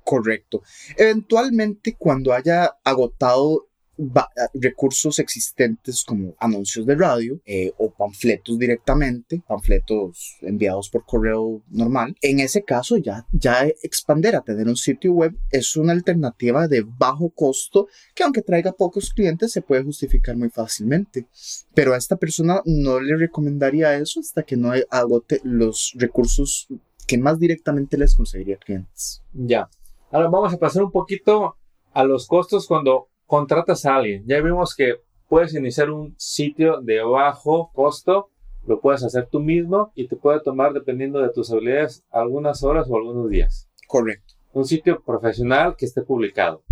Correcto. 0.04 0.62
Eventualmente, 0.96 1.94
cuando 1.98 2.32
haya 2.32 2.76
agotado 2.84 3.67
recursos 4.54 5.18
existentes 5.18 6.04
como 6.04 6.34
anuncios 6.38 6.86
de 6.86 6.94
radio 6.94 7.40
eh, 7.44 7.72
o 7.78 7.90
panfletos 7.90 8.58
directamente, 8.58 9.42
panfletos 9.46 10.36
enviados 10.42 10.88
por 10.88 11.04
correo 11.04 11.62
normal. 11.68 12.16
En 12.22 12.40
ese 12.40 12.62
caso 12.62 12.96
ya, 12.96 13.26
ya 13.32 13.66
expander 13.82 14.36
a 14.36 14.42
tener 14.42 14.68
un 14.68 14.76
sitio 14.76 15.12
web 15.12 15.36
es 15.50 15.76
una 15.76 15.92
alternativa 15.92 16.68
de 16.68 16.84
bajo 16.86 17.30
costo 17.30 17.88
que 18.14 18.22
aunque 18.22 18.42
traiga 18.42 18.72
pocos 18.72 19.12
clientes 19.12 19.52
se 19.52 19.62
puede 19.62 19.82
justificar 19.82 20.36
muy 20.36 20.50
fácilmente. 20.50 21.26
Pero 21.74 21.94
a 21.94 21.96
esta 21.96 22.16
persona 22.16 22.62
no 22.64 23.00
le 23.00 23.16
recomendaría 23.16 23.96
eso 23.96 24.20
hasta 24.20 24.42
que 24.42 24.56
no 24.56 24.72
agote 24.90 25.40
los 25.42 25.92
recursos 25.96 26.68
que 27.06 27.18
más 27.18 27.38
directamente 27.38 27.96
les 27.96 28.14
conseguiría 28.14 28.58
clientes. 28.58 29.22
Ya. 29.32 29.68
Ahora 30.10 30.28
vamos 30.28 30.52
a 30.52 30.58
pasar 30.58 30.82
un 30.82 30.92
poquito 30.92 31.56
a 31.92 32.04
los 32.04 32.26
costos 32.26 32.66
cuando 32.66 33.08
contratas 33.28 33.84
a 33.84 33.96
alguien. 33.96 34.24
Ya 34.26 34.40
vimos 34.40 34.74
que 34.74 34.96
puedes 35.28 35.54
iniciar 35.54 35.90
un 35.90 36.14
sitio 36.16 36.80
de 36.80 37.02
bajo 37.02 37.70
costo, 37.74 38.30
lo 38.66 38.80
puedes 38.80 39.04
hacer 39.04 39.28
tú 39.30 39.38
mismo 39.38 39.92
y 39.94 40.08
te 40.08 40.16
puede 40.16 40.40
tomar, 40.40 40.72
dependiendo 40.72 41.20
de 41.20 41.28
tus 41.28 41.52
habilidades, 41.52 42.04
algunas 42.10 42.64
horas 42.64 42.88
o 42.90 42.96
algunos 42.96 43.28
días. 43.30 43.68
Correcto. 43.86 44.34
un 44.52 44.64
sitio 44.64 45.02
profesional 45.04 45.76
que 45.76 45.86
esté 45.86 46.02
publicado. 46.02 46.62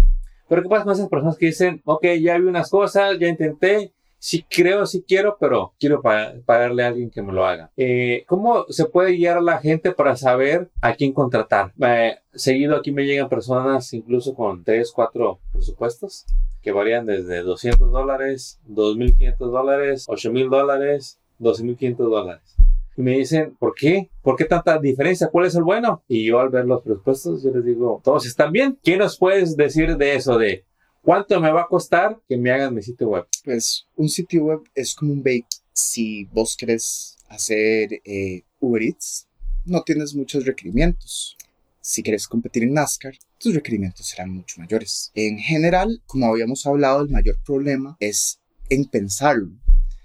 Pero 0.49 0.62
¿qué 0.62 0.69
pasa 0.69 0.85
con 0.85 0.92
esas 0.95 1.09
personas 1.09 1.37
que 1.37 1.47
dicen, 1.47 1.83
ok, 1.85 2.05
ya 2.21 2.38
vi 2.38 2.47
unas 2.47 2.71
cosas, 2.71 3.19
ya 3.19 3.29
intenté, 3.29 3.92
sí 4.26 4.44
creo, 4.50 4.86
sí 4.86 5.04
quiero, 5.06 5.36
pero 5.38 5.72
quiero 5.78 6.02
pagarle 6.02 6.82
a 6.82 6.88
alguien 6.88 7.10
que 7.10 7.22
me 7.22 7.32
lo 7.32 7.46
haga. 7.46 7.70
Eh, 7.76 8.24
¿Cómo 8.26 8.66
se 8.70 8.86
puede 8.86 9.12
guiar 9.12 9.38
a 9.38 9.40
la 9.40 9.58
gente 9.58 9.92
para 9.92 10.16
saber 10.16 10.68
a 10.80 10.96
quién 10.96 11.12
contratar? 11.12 11.72
Eh, 11.80 12.16
seguido 12.32 12.74
aquí 12.74 12.90
me 12.90 13.06
llegan 13.06 13.28
personas 13.28 13.92
incluso 13.92 14.34
con 14.34 14.64
3, 14.64 14.90
4 14.90 15.38
presupuestos 15.52 16.26
que 16.60 16.72
varían 16.72 17.06
desde 17.06 17.42
200 17.42 17.92
dólares, 17.92 18.58
2.500 18.68 19.36
dólares, 19.38 20.08
8.000 20.08 20.50
dólares, 20.50 21.20
12.500 21.38 21.96
dólares. 21.96 22.56
Y 22.96 23.02
me 23.02 23.12
dicen, 23.12 23.54
¿por 23.56 23.74
qué? 23.74 24.10
¿Por 24.22 24.34
qué 24.34 24.46
tanta 24.46 24.76
diferencia? 24.80 25.28
¿Cuál 25.28 25.46
es 25.46 25.54
el 25.54 25.62
bueno? 25.62 26.02
Y 26.08 26.24
yo 26.24 26.40
al 26.40 26.48
ver 26.48 26.64
los 26.64 26.82
presupuestos, 26.82 27.44
yo 27.44 27.50
les 27.52 27.64
digo, 27.64 28.00
todos 28.02 28.26
están 28.26 28.50
bien. 28.50 28.76
¿Qué 28.82 28.96
nos 28.96 29.18
puedes 29.18 29.56
decir 29.56 29.96
de 29.96 30.16
eso? 30.16 30.36
De 30.36 30.64
¿Cuánto 31.07 31.40
me 31.40 31.53
va 31.53 31.62
a 31.62 31.69
costar 31.69 32.21
que 32.29 32.37
me 32.37 32.51
hagan 32.51 32.75
mi 32.75 32.83
sitio 32.83 33.11
web? 33.11 33.29
Pues 33.45 33.87
un 33.95 34.09
sitio 34.09 34.42
web 34.42 34.62
es 34.75 34.92
como 34.92 35.12
un 35.12 35.23
bake. 35.23 35.47
Si 35.73 36.25
vos 36.25 36.57
querés 36.57 37.16
hacer 37.29 38.01
eh, 38.05 38.42
Uber 38.59 38.83
Eats, 38.83 39.29
no 39.66 39.85
tienes 39.85 40.16
muchos 40.16 40.45
requerimientos. 40.45 41.37
Si 41.81 42.03
quieres 42.03 42.27
competir 42.27 42.64
en 42.64 42.75
NASCAR, 42.75 43.14
tus 43.38 43.55
requerimientos 43.55 44.05
serán 44.05 44.31
mucho 44.31 44.61
mayores. 44.61 45.12
En 45.14 45.38
general, 45.38 46.03
como 46.07 46.27
habíamos 46.27 46.66
hablado, 46.66 47.03
el 47.03 47.11
mayor 47.11 47.38
problema 47.45 47.97
es 48.01 48.40
en 48.69 48.87
pensarlo. 48.87 49.53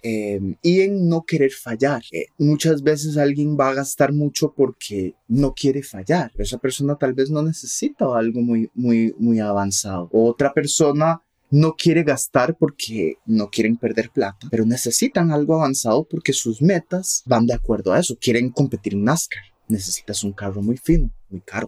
Em, 0.04 0.56
y 0.64 0.82
en 0.82 1.08
no 1.08 1.24
querer 1.24 1.52
fallar. 1.52 2.02
Eh, 2.12 2.26
muchas 2.40 2.82
veces 2.82 3.18
alguien 3.18 3.56
va 3.60 3.70
a 3.70 3.76
gastar 3.76 4.12
mucho 4.12 4.54
porque 4.56 5.14
no 5.28 5.54
quiere 5.54 5.84
fallar. 5.84 6.32
Esa 6.38 6.58
persona 6.58 6.96
tal 6.96 7.14
vez 7.14 7.30
no 7.30 7.44
necesita 7.44 8.06
algo 8.18 8.42
muy, 8.42 8.70
muy, 8.74 9.14
muy 9.20 9.40
avanzado. 9.40 10.10
Otra 10.12 10.54
persona 10.54 11.22
no 11.52 11.76
quiere 11.76 12.04
gastar 12.04 12.58
porque 12.58 13.16
no 13.26 13.50
quieren 13.50 13.78
perder 13.78 14.10
plata, 14.10 14.48
pero 14.50 14.66
necesitan 14.66 15.32
algo 15.32 15.56
avanzado 15.56 16.08
porque 16.10 16.34
sus 16.34 16.62
metas 16.62 17.22
van 17.26 17.46
de 17.46 17.54
acuerdo 17.54 17.94
a 17.94 18.00
eso. 18.00 18.18
Quieren 18.20 18.50
competir 18.50 18.94
en 18.94 19.04
NASCAR. 19.04 19.44
Necesitas 19.68 20.24
un 20.24 20.34
carro 20.34 20.62
muy 20.62 20.78
fino, 20.78 21.12
muy 21.30 21.42
caro. 21.42 21.68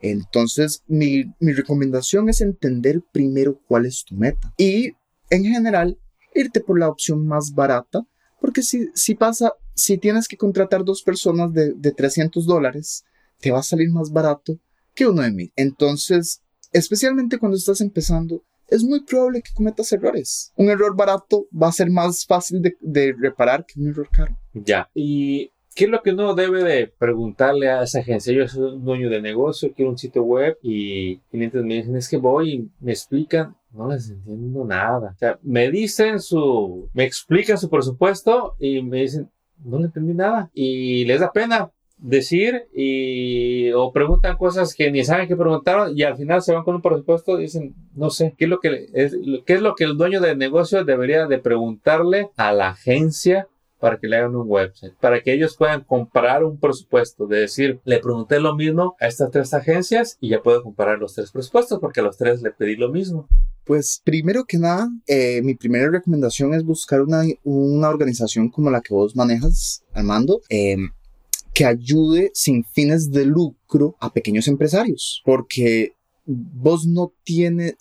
Entonces, 0.00 0.84
mi, 0.86 1.24
mi 1.40 1.52
recomendación 1.52 2.28
es 2.28 2.40
entender 2.40 3.02
primero 3.12 3.58
cuál 3.66 3.86
es 3.86 4.04
tu 4.04 4.14
meta. 4.14 4.52
Y 4.56 4.92
en 5.30 5.44
general, 5.44 5.98
irte 6.36 6.60
por 6.60 6.78
la 6.78 6.88
opción 6.88 7.26
más 7.26 7.54
barata, 7.54 8.06
porque 8.40 8.62
si, 8.62 8.88
si 8.94 9.14
pasa, 9.14 9.52
si 9.74 9.98
tienes 9.98 10.28
que 10.28 10.36
contratar 10.36 10.84
dos 10.84 11.02
personas 11.02 11.52
de, 11.52 11.72
de 11.74 11.92
300 11.92 12.46
dólares, 12.46 13.04
te 13.40 13.50
va 13.50 13.60
a 13.60 13.64
salir 13.64 13.90
más 13.90 14.12
barato 14.12 14.58
que 14.94 15.06
uno 15.06 15.22
de 15.22 15.32
mí. 15.32 15.52
Entonces, 15.56 16.42
especialmente 16.72 17.38
cuando 17.38 17.56
estás 17.56 17.80
empezando, 17.80 18.42
es 18.68 18.82
muy 18.82 19.04
probable 19.04 19.42
que 19.42 19.54
cometas 19.54 19.92
errores. 19.92 20.52
Un 20.56 20.70
error 20.70 20.96
barato 20.96 21.46
va 21.50 21.68
a 21.68 21.72
ser 21.72 21.90
más 21.90 22.26
fácil 22.26 22.62
de, 22.62 22.76
de 22.80 23.14
reparar 23.18 23.64
que 23.64 23.80
un 23.80 23.88
error 23.88 24.08
caro. 24.10 24.36
Ya. 24.52 24.90
Y 24.94 25.52
¿Qué 25.76 25.84
es 25.84 25.90
lo 25.90 26.02
que 26.02 26.12
uno 26.12 26.34
debe 26.34 26.64
de 26.64 26.86
preguntarle 26.86 27.68
a 27.68 27.82
esa 27.82 27.98
agencia? 27.98 28.32
Yo 28.32 28.48
soy 28.48 28.76
un 28.76 28.84
dueño 28.86 29.10
de 29.10 29.20
negocio, 29.20 29.74
quiero 29.76 29.90
un 29.90 29.98
sitio 29.98 30.22
web 30.22 30.56
y 30.62 31.18
clientes 31.30 31.62
me 31.62 31.74
dicen, 31.74 31.94
es 31.96 32.08
que 32.08 32.16
voy 32.16 32.50
y 32.50 32.70
me 32.80 32.92
explican, 32.92 33.54
no 33.76 33.88
les 33.88 34.10
entiendo 34.10 34.64
nada. 34.64 35.12
O 35.14 35.18
sea, 35.18 35.38
me 35.42 35.70
dicen 35.70 36.20
su, 36.20 36.88
me 36.92 37.04
explican 37.04 37.58
su 37.58 37.68
presupuesto 37.68 38.54
y 38.58 38.82
me 38.82 39.02
dicen, 39.02 39.30
no 39.64 39.78
le 39.78 39.86
entendí 39.86 40.14
nada. 40.14 40.50
Y 40.54 41.04
les 41.04 41.20
da 41.20 41.32
pena 41.32 41.70
decir 41.98 42.66
y 42.74 43.72
o 43.72 43.90
preguntan 43.92 44.36
cosas 44.36 44.74
que 44.74 44.90
ni 44.90 45.02
saben 45.02 45.28
qué 45.28 45.36
preguntaron 45.36 45.96
y 45.96 46.02
al 46.02 46.16
final 46.16 46.42
se 46.42 46.52
van 46.52 46.62
con 46.62 46.74
un 46.74 46.82
presupuesto 46.82 47.38
y 47.38 47.44
dicen 47.44 47.74
no 47.94 48.10
sé 48.10 48.34
qué 48.36 48.44
es 48.44 48.50
lo 48.50 48.60
que 48.60 48.86
es, 48.92 49.14
lo 49.14 49.74
que 49.74 49.84
el 49.84 49.96
dueño 49.96 50.20
de 50.20 50.36
negocio 50.36 50.84
debería 50.84 51.26
de 51.26 51.38
preguntarle 51.38 52.30
a 52.36 52.52
la 52.52 52.68
agencia 52.68 53.48
para 53.78 53.98
que 53.98 54.08
le 54.08 54.16
hagan 54.16 54.36
un 54.36 54.48
website, 54.48 54.94
para 55.00 55.20
que 55.20 55.32
ellos 55.32 55.56
puedan 55.56 55.82
comparar 55.82 56.44
un 56.44 56.58
presupuesto, 56.58 57.26
de 57.26 57.40
decir, 57.40 57.80
le 57.84 57.98
pregunté 57.98 58.40
lo 58.40 58.54
mismo 58.54 58.96
a 59.00 59.06
estas 59.06 59.30
tres 59.30 59.52
agencias 59.52 60.16
y 60.20 60.30
ya 60.30 60.42
puedo 60.42 60.62
comparar 60.62 60.98
los 60.98 61.14
tres 61.14 61.30
presupuestos 61.30 61.78
porque 61.78 62.00
a 62.00 62.02
los 62.02 62.16
tres 62.16 62.42
le 62.42 62.52
pedí 62.52 62.76
lo 62.76 62.88
mismo. 62.88 63.28
Pues 63.66 64.00
primero 64.04 64.44
que 64.44 64.58
nada, 64.58 64.88
eh, 65.08 65.42
mi 65.42 65.56
primera 65.56 65.90
recomendación 65.90 66.54
es 66.54 66.62
buscar 66.62 67.02
una, 67.02 67.24
una, 67.42 67.88
organización 67.88 68.48
como 68.48 68.70
la 68.70 68.80
que 68.80 68.94
vos 68.94 69.16
manejas, 69.16 69.82
Armando, 69.92 70.40
eh, 70.48 70.76
que 71.52 71.64
ayude 71.64 72.30
sin 72.32 72.64
fines 72.64 73.10
de 73.10 73.24
lucro 73.24 73.96
a 73.98 74.12
pequeños 74.12 74.46
empresarios, 74.46 75.20
porque 75.24 75.94
vos 76.24 76.86
no 76.86 77.12
tienes 77.24 77.74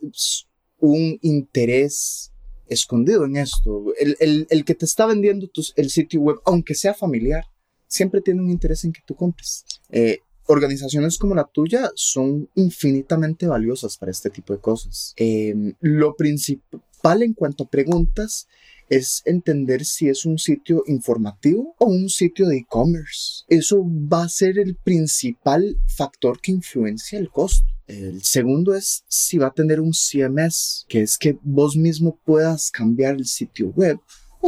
un 0.79 1.19
interés 1.21 2.31
escondido 2.67 3.25
en 3.25 3.37
esto. 3.37 3.93
El, 3.99 4.17
el, 4.19 4.47
el 4.49 4.65
que 4.65 4.73
te 4.73 4.85
está 4.85 5.05
vendiendo 5.05 5.47
el 5.75 5.89
sitio 5.91 6.21
web, 6.21 6.37
aunque 6.45 6.73
sea 6.73 6.95
familiar, 6.95 7.45
siempre 7.87 8.21
tiene 8.21 8.41
un 8.41 8.49
interés 8.49 8.83
en 8.85 8.91
que 8.91 9.01
tú 9.05 9.15
compres. 9.15 9.65
Eh, 9.89 10.19
organizaciones 10.47 11.17
como 11.17 11.35
la 11.35 11.45
tuya 11.45 11.91
son 11.95 12.49
infinitamente 12.55 13.47
valiosas 13.47 13.97
para 13.97 14.11
este 14.11 14.29
tipo 14.29 14.53
de 14.53 14.59
cosas. 14.59 15.13
Em, 15.17 15.73
lo 15.81 16.15
principal 16.15 17.23
en 17.23 17.33
cuanto 17.33 17.63
a 17.63 17.69
preguntas 17.69 18.47
es 18.89 19.23
entender 19.25 19.83
si 19.83 20.09
es 20.09 20.25
un 20.25 20.37
sitio 20.37 20.83
informativo 20.87 21.75
o 21.79 21.85
un 21.85 22.09
sitio 22.09 22.47
de 22.47 22.57
e-commerce. 22.57 23.43
Eso 23.47 23.83
va 23.83 24.23
a 24.23 24.29
ser 24.29 24.59
el 24.59 24.75
principal 24.75 25.77
factor 25.87 26.39
que 26.39 26.51
influencia 26.51 27.17
el 27.17 27.29
costo. 27.29 27.65
El 27.87 28.23
segundo 28.23 28.73
es 28.73 29.03
si 29.07 29.37
va 29.37 29.47
a 29.47 29.53
tener 29.53 29.79
un 29.79 29.91
CMS, 29.91 30.85
que 30.87 31.01
es 31.01 31.17
que 31.17 31.37
vos 31.43 31.75
mismo 31.75 32.19
puedas 32.25 32.71
cambiar 32.71 33.15
el 33.15 33.25
sitio 33.25 33.69
web 33.69 33.99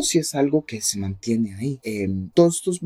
si 0.04 0.20
es 0.20 0.36
algo 0.36 0.66
que 0.66 0.82
se 0.82 1.00
mantiene 1.00 1.56
ahí. 1.56 1.80
Em, 1.84 2.30
todos 2.32 2.58
estos, 2.58 2.82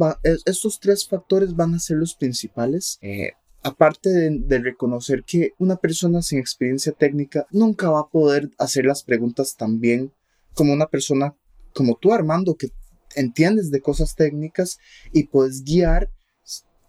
estos 0.45 0.79
tres 0.79 1.07
factores 1.07 1.55
van 1.55 1.75
a 1.75 1.79
ser 1.79 1.97
los 1.97 2.15
principales. 2.15 2.97
Eh, 3.01 3.31
aparte 3.63 4.09
de, 4.09 4.59
reconocer 4.59 5.23
que 5.23 5.53
una 5.59 5.75
persona 5.75 6.21
sin 6.21 6.39
experiencia 6.39 6.91
técnica 6.91 7.45
nunca 7.51 7.89
va 7.89 8.01
a 8.01 8.09
poder 8.09 8.49
hacer 8.57 8.85
las 8.85 9.03
preguntas 9.03 9.55
tan 9.55 9.79
bien 9.79 10.11
como 10.53 10.73
una 10.73 10.87
persona 10.87 11.35
como 11.73 11.95
tú, 11.95 12.11
Armando, 12.11 12.55
que 12.55 12.69
entiendes 13.15 13.71
de 13.71 13.81
cosas 13.81 14.15
técnicas 14.15 14.79
y 15.13 15.27
puedes 15.27 15.63
guiar 15.63 16.09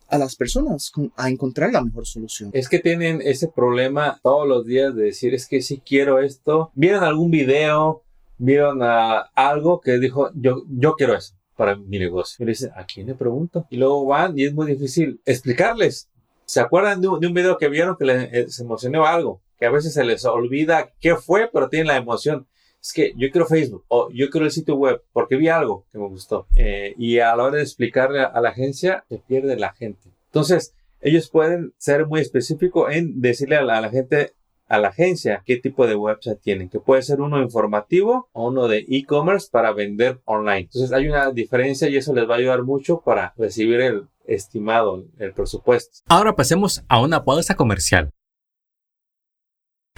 a 0.09 0.19
las 0.19 0.37
personas 0.37 0.93
a 1.17 1.31
encontrar 1.31 1.73
la 1.73 1.83
mejor 1.83 2.07
solución. 2.07 2.51
Es 2.53 2.69
que 2.69 2.79
tienen 2.79 3.23
ese 3.23 3.49
problema 3.49 4.21
todos 4.23 4.47
los 4.47 4.67
días 4.67 4.95
de 4.95 5.05
decir, 5.05 5.33
es 5.35 5.47
que 5.47 5.63
si 5.63 5.79
quiero 5.79 6.21
esto. 6.21 6.71
Vieron 6.75 7.03
algún 7.03 7.31
video, 7.31 8.03
vieron 8.43 8.83
a 8.83 9.21
algo 9.35 9.81
que 9.81 9.99
dijo, 9.99 10.31
yo, 10.35 10.65
yo 10.69 10.95
quiero 10.95 11.15
eso 11.15 11.35
para 11.57 11.77
mi 11.77 11.99
negocio. 11.99 12.43
Y 12.43 12.47
le 12.47 12.53
dicen, 12.53 12.71
¿a 12.75 12.85
quién 12.85 13.07
le 13.07 13.15
pregunto? 13.15 13.67
Y 13.71 13.77
luego 13.77 14.05
van 14.05 14.39
y 14.39 14.45
es 14.45 14.53
muy 14.53 14.67
difícil 14.67 15.21
explicarles. 15.25 16.09
¿Se 16.45 16.61
acuerdan 16.61 17.01
de 17.01 17.09
un, 17.09 17.21
de 17.21 17.29
un 17.29 17.35
video 17.35 17.57
que 17.57 17.69
vieron 17.69 17.97
que 17.97 18.05
les, 18.05 18.33
eh, 18.33 18.63
emocionó 18.63 19.07
algo? 19.07 19.41
Que 19.59 19.67
a 19.67 19.71
veces 19.71 19.95
se 19.95 20.05
les 20.05 20.25
olvida 20.25 20.91
qué 21.01 21.15
fue, 21.15 21.49
pero 21.53 21.69
tienen 21.69 21.87
la 21.87 21.97
emoción 21.97 22.47
es 22.83 22.93
que 22.93 23.13
yo 23.17 23.31
quiero 23.31 23.47
Facebook 23.47 23.85
o 23.87 24.11
yo 24.11 24.29
quiero 24.29 24.45
el 24.45 24.51
sitio 24.51 24.75
web 24.75 25.01
porque 25.13 25.37
vi 25.37 25.49
algo 25.49 25.87
que 25.93 25.99
me 25.99 26.09
gustó. 26.09 26.49
Eh, 26.57 26.95
y 26.99 27.21
a 27.21 27.37
la 27.37 27.45
hora 27.45 27.57
de 27.59 27.63
explicarle 27.63 28.23
a, 28.23 28.41
la 28.41 28.49
agencia, 28.49 29.05
se 29.09 29.19
pierde 29.19 29.57
la 29.57 29.73
gente. 29.73 30.11
Entonces, 30.27 30.75
ellos 31.01 31.31
pueden 31.31 31.73
ser 31.79 32.07
muy 32.07 32.21
específicos 32.21 32.93
en 32.93 33.21
decirle 33.21 33.57
a 33.57 33.63
la, 33.63 33.89
gente, 33.89 34.33
a 34.73 34.79
la 34.79 34.89
agencia, 34.89 35.43
qué 35.45 35.57
tipo 35.57 35.87
de 35.87 35.95
website 35.95 36.41
tienen, 36.41 36.69
que 36.69 36.81
puede 36.81 37.03
ser 37.03 37.21
uno 37.21 37.41
informativo 37.41 38.29
o 38.33 38.49
uno 38.49 38.69
de 38.69 38.85
e-commerce 38.89 39.49
para 39.51 39.73
vender 39.73 40.21
online. 40.25 40.69
Entonces, 40.73 40.93
hay 40.93 41.09
una 41.09 41.31
diferencia 41.31 41.89
y 41.89 41.97
eso 41.97 42.15
les 42.15 42.29
va 42.29 42.35
a 42.35 42.39
ayudar 42.39 42.63
mucho 42.63 43.01
para 43.01 43.35
recibir 43.37 43.81
el 43.81 44.09
estimado, 44.25 45.05
el 45.19 45.33
presupuesto. 45.33 45.99
Ahora 46.09 46.35
pasemos 46.35 46.85
a 46.89 47.01
una 47.01 47.25
pausa 47.25 47.55
comercial. 47.55 48.11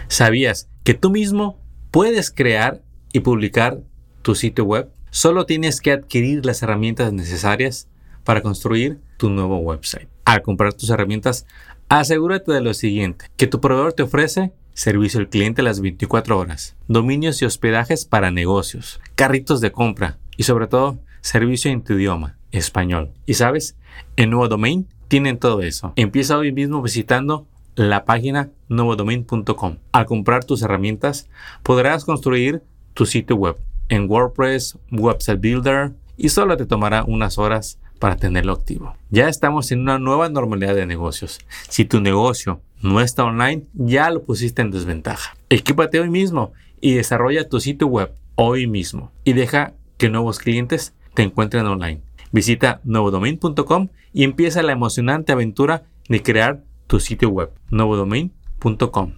¿Sabías 0.09 0.69
que 0.83 0.95
tú 0.95 1.11
mismo 1.11 1.65
Puedes 1.95 2.33
crear 2.33 2.83
y 3.13 3.21
publicar 3.21 3.79
tu 4.23 4.35
sitio 4.35 4.65
web. 4.65 4.91
Solo 5.11 5.47
tienes 5.47 5.81
que 5.81 5.93
adquirir 5.93 6.45
las 6.45 6.61
herramientas 6.61 7.13
necesarias 7.13 7.87
para 8.25 8.43
construir 8.43 8.99
tu 9.17 9.31
nuevo 9.31 9.59
website. 9.59 10.09
Al 10.25 10.43
comprar 10.43 10.73
tus 10.73 10.91
herramientas, 10.91 11.47
asegúrate 11.89 12.51
de 12.51 12.63
lo 12.63 12.75
siguiente, 12.75 13.27
que 13.37 13.47
tu 13.47 13.61
proveedor 13.61 13.93
te 13.93 14.03
ofrece 14.03 14.53
servicio 14.75 15.21
al 15.21 15.29
cliente 15.29 15.63
las 15.63 15.81
24 15.81 16.39
horas, 16.39 16.77
dominios 16.89 17.41
y 17.41 17.45
hospedajes 17.45 18.05
para 18.05 18.31
negocios, 18.31 19.01
carritos 19.15 19.61
de 19.61 19.73
compra 19.73 20.19
y 20.37 20.43
sobre 20.43 20.67
todo 20.67 20.99
servicio 21.21 21.71
en 21.71 21.83
tu 21.83 21.95
idioma, 21.95 22.37
español. 22.53 23.13
Y 23.25 23.35
sabes, 23.35 23.77
en 24.17 24.31
Nuevo 24.31 24.49
Domain 24.49 24.87
tienen 25.09 25.39
todo 25.39 25.63
eso. 25.63 25.93
Empieza 25.97 26.37
hoy 26.37 26.53
mismo 26.53 26.83
visitando 26.83 27.47
la 27.77 28.05
página 28.05 28.51
novodomain.com. 28.69 29.79
Al 29.93 30.07
comprar 30.07 30.45
tus 30.45 30.63
herramientas, 30.63 31.29
podrás 31.63 32.05
construir 32.05 32.63
tu 32.95 33.07
sitio 33.07 33.37
web 33.37 33.57
en 33.89 34.11
WordPress, 34.11 34.79
Website 34.91 35.41
Builder 35.41 35.93
y 36.17 36.29
solo 36.29 36.57
te 36.57 36.67
tomará 36.67 37.05
unas 37.05 37.39
horas 37.39 37.79
para 37.98 38.16
tenerlo 38.16 38.52
activo. 38.52 38.96
Ya 39.11 39.28
estamos 39.28 39.72
en 39.72 39.80
una 39.80 39.98
nueva 39.98 40.28
normalidad 40.28 40.74
de 40.74 40.87
negocios. 40.87 41.40
Si 41.68 41.85
tu 41.85 42.00
negocio 42.00 42.61
no 42.83 43.00
está 43.00 43.24
online, 43.24 43.64
ya 43.74 44.11
lo 44.11 44.24
pusiste 44.24 44.62
en 44.62 44.70
desventaja. 44.70 45.35
Equípate 45.48 46.00
hoy 46.00 46.11
mismo 46.11 46.52
y 46.80 46.94
desarrolla 46.94 47.48
tu 47.48 47.61
sitio 47.61 47.87
web 47.87 48.12
hoy 48.35 48.66
mismo 48.66 49.12
y 49.24 49.33
deja 49.33 49.74
que 49.96 50.11
nuevos 50.11 50.38
clientes 50.38 50.94
te 51.14 51.22
encuentren 51.22 51.66
online. 51.66 52.02
Visita 52.33 52.80
nuevodomain.com 52.85 53.88
y 54.12 54.24
empieza 54.24 54.62
la 54.62 54.72
emocionante 54.72 55.33
aventura 55.33 55.85
de 56.09 56.22
crear 56.22 56.64
tu 56.87 57.00
sitio 57.00 57.28
web. 57.30 57.50
nuevodomain.com. 57.70 59.14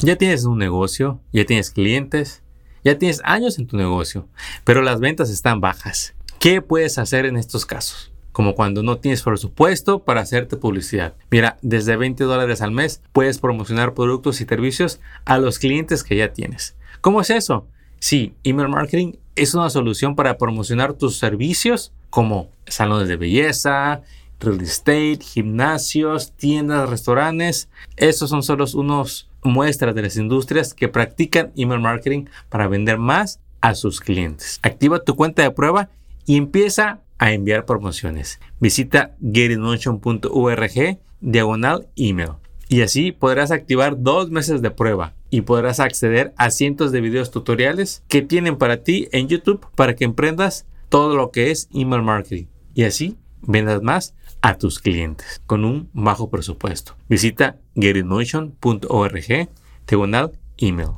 Ya 0.00 0.16
tienes 0.16 0.44
un 0.44 0.58
negocio, 0.58 1.20
ya 1.32 1.44
tienes 1.44 1.70
clientes, 1.70 2.42
ya 2.84 2.98
tienes 2.98 3.20
años 3.24 3.58
en 3.58 3.66
tu 3.66 3.76
negocio, 3.76 4.28
pero 4.64 4.80
las 4.80 5.00
ventas 5.00 5.28
están 5.28 5.60
bajas. 5.60 6.14
¿Qué 6.38 6.62
puedes 6.62 6.98
hacer 6.98 7.26
en 7.26 7.36
estos 7.36 7.66
casos? 7.66 8.12
Como 8.30 8.54
cuando 8.54 8.84
no 8.84 8.98
tienes 8.98 9.22
presupuesto 9.22 10.04
para 10.04 10.20
hacerte 10.20 10.56
publicidad. 10.56 11.14
Mira, 11.32 11.58
desde 11.62 11.96
20 11.96 12.22
dólares 12.22 12.62
al 12.62 12.70
mes 12.70 13.02
puedes 13.12 13.40
promocionar 13.40 13.92
productos 13.92 14.40
y 14.40 14.44
servicios 14.44 15.00
a 15.24 15.38
los 15.38 15.58
clientes 15.58 16.04
que 16.04 16.14
ya 16.14 16.32
tienes. 16.32 16.76
¿Cómo 17.00 17.20
es 17.20 17.30
eso? 17.30 17.66
Sí, 17.98 18.34
email 18.44 18.68
marketing 18.68 19.14
es 19.34 19.54
una 19.54 19.68
solución 19.68 20.14
para 20.14 20.38
promocionar 20.38 20.92
tus 20.92 21.16
servicios 21.16 21.92
como 22.08 22.52
salones 22.68 23.08
de 23.08 23.16
belleza, 23.16 24.02
real 24.38 24.60
estate, 24.60 25.18
gimnasios, 25.20 26.30
tiendas, 26.36 26.88
restaurantes. 26.88 27.68
Esos 27.96 28.30
son 28.30 28.44
solo 28.44 28.64
unos 28.74 29.28
muestras 29.42 29.92
de 29.92 30.02
las 30.02 30.16
industrias 30.16 30.72
que 30.72 30.86
practican 30.86 31.50
email 31.56 31.80
marketing 31.80 32.26
para 32.48 32.68
vender 32.68 32.98
más 32.98 33.40
a 33.60 33.74
sus 33.74 34.00
clientes. 34.00 34.60
Activa 34.62 35.02
tu 35.02 35.16
cuenta 35.16 35.42
de 35.42 35.50
prueba 35.50 35.90
y 36.28 36.36
empieza 36.36 37.00
a 37.16 37.32
enviar 37.32 37.64
promociones. 37.64 38.38
Visita 38.60 39.16
getinmotion.org 39.20 40.98
diagonal 41.20 41.88
email 41.96 42.32
y 42.68 42.82
así 42.82 43.12
podrás 43.12 43.50
activar 43.50 44.02
dos 44.02 44.30
meses 44.30 44.60
de 44.60 44.70
prueba 44.70 45.14
y 45.30 45.40
podrás 45.40 45.80
acceder 45.80 46.34
a 46.36 46.50
cientos 46.50 46.92
de 46.92 47.00
videos 47.00 47.30
tutoriales 47.30 48.04
que 48.08 48.20
tienen 48.20 48.58
para 48.58 48.82
ti 48.84 49.08
en 49.10 49.28
YouTube 49.28 49.66
para 49.74 49.96
que 49.96 50.04
emprendas 50.04 50.66
todo 50.90 51.16
lo 51.16 51.30
que 51.30 51.50
es 51.50 51.66
email 51.72 52.02
marketing 52.02 52.46
y 52.74 52.84
así 52.84 53.16
vendas 53.40 53.82
más 53.82 54.14
a 54.42 54.58
tus 54.58 54.80
clientes 54.80 55.40
con 55.46 55.64
un 55.64 55.88
bajo 55.94 56.28
presupuesto. 56.28 56.94
Visita 57.08 57.56
getinmotion.org 57.74 59.48
diagonal 59.86 60.32
email. 60.58 60.90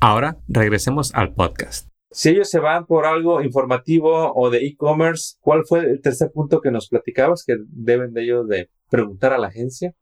Ahora 0.00 0.38
regresemos 0.46 1.12
al 1.12 1.34
podcast. 1.34 1.91
Si 2.12 2.28
ellos 2.28 2.50
se 2.50 2.58
van 2.58 2.86
por 2.86 3.06
algo 3.06 3.42
informativo 3.42 4.32
o 4.34 4.50
de 4.50 4.66
e-commerce, 4.66 5.36
¿cuál 5.40 5.64
fue 5.66 5.80
el 5.80 6.00
tercer 6.00 6.30
punto 6.30 6.60
que 6.60 6.70
nos 6.70 6.88
platicabas 6.88 7.44
que 7.44 7.56
deben 7.68 8.12
de 8.12 8.22
ellos 8.24 8.46
de 8.48 8.68
preguntar 8.90 9.32
a 9.32 9.38
la 9.38 9.48
agencia? 9.48 9.94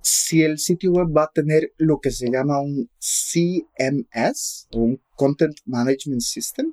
Si 0.00 0.42
el 0.42 0.58
sitio 0.58 0.92
web 0.92 1.08
va 1.16 1.24
a 1.24 1.30
tener 1.32 1.72
lo 1.76 2.00
que 2.00 2.10
se 2.10 2.30
llama 2.30 2.60
un 2.60 2.90
CMS, 2.98 4.68
un 4.74 5.00
Content 5.14 5.56
Management 5.64 6.22
System, 6.22 6.72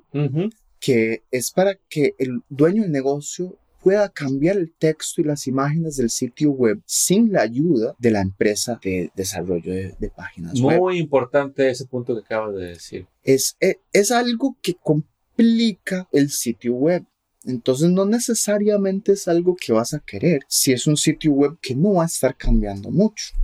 que 0.80 1.24
es 1.30 1.52
para 1.52 1.76
que 1.88 2.14
el 2.18 2.40
dueño 2.48 2.82
del 2.82 2.92
negocio 2.92 3.58
pueda 3.86 4.08
cambiar 4.08 4.56
el 4.56 4.72
texto 4.72 5.20
y 5.20 5.24
las 5.24 5.46
imágenes 5.46 5.96
del 5.96 6.10
sitio 6.10 6.50
web 6.50 6.82
sin 6.86 7.32
la 7.32 7.42
ayuda 7.42 7.94
de 8.00 8.10
la 8.10 8.20
empresa 8.20 8.80
de 8.82 9.12
desarrollo 9.14 9.72
de, 9.72 10.10
páginas 10.10 10.54
Muy 10.54 10.74
web. 10.74 10.80
Muy 10.80 10.98
importante 10.98 11.70
ese 11.70 11.86
punto 11.86 12.12
que 12.16 12.22
acabas 12.22 12.56
de 12.56 12.64
decir. 12.66 13.06
Es, 13.22 13.56
es, 13.60 13.76
es 13.92 14.10
algo 14.10 14.56
que 14.60 14.74
complica 14.74 16.08
el 16.10 16.30
sitio 16.30 16.74
web. 16.74 17.04
Entonces 17.44 17.88
no 17.88 18.04
necesariamente 18.06 19.12
es 19.12 19.28
algo 19.28 19.54
que 19.54 19.72
vas 19.72 19.94
a 19.94 20.00
querer 20.00 20.40
si 20.48 20.72
es 20.72 20.88
un 20.88 20.96
sitio 20.96 21.30
web 21.30 21.56
que 21.62 21.76
no 21.76 21.92
va 21.92 22.02
a 22.02 22.06
estar 22.06 22.36
cambiando 22.36 22.90
mucho. 22.90 23.34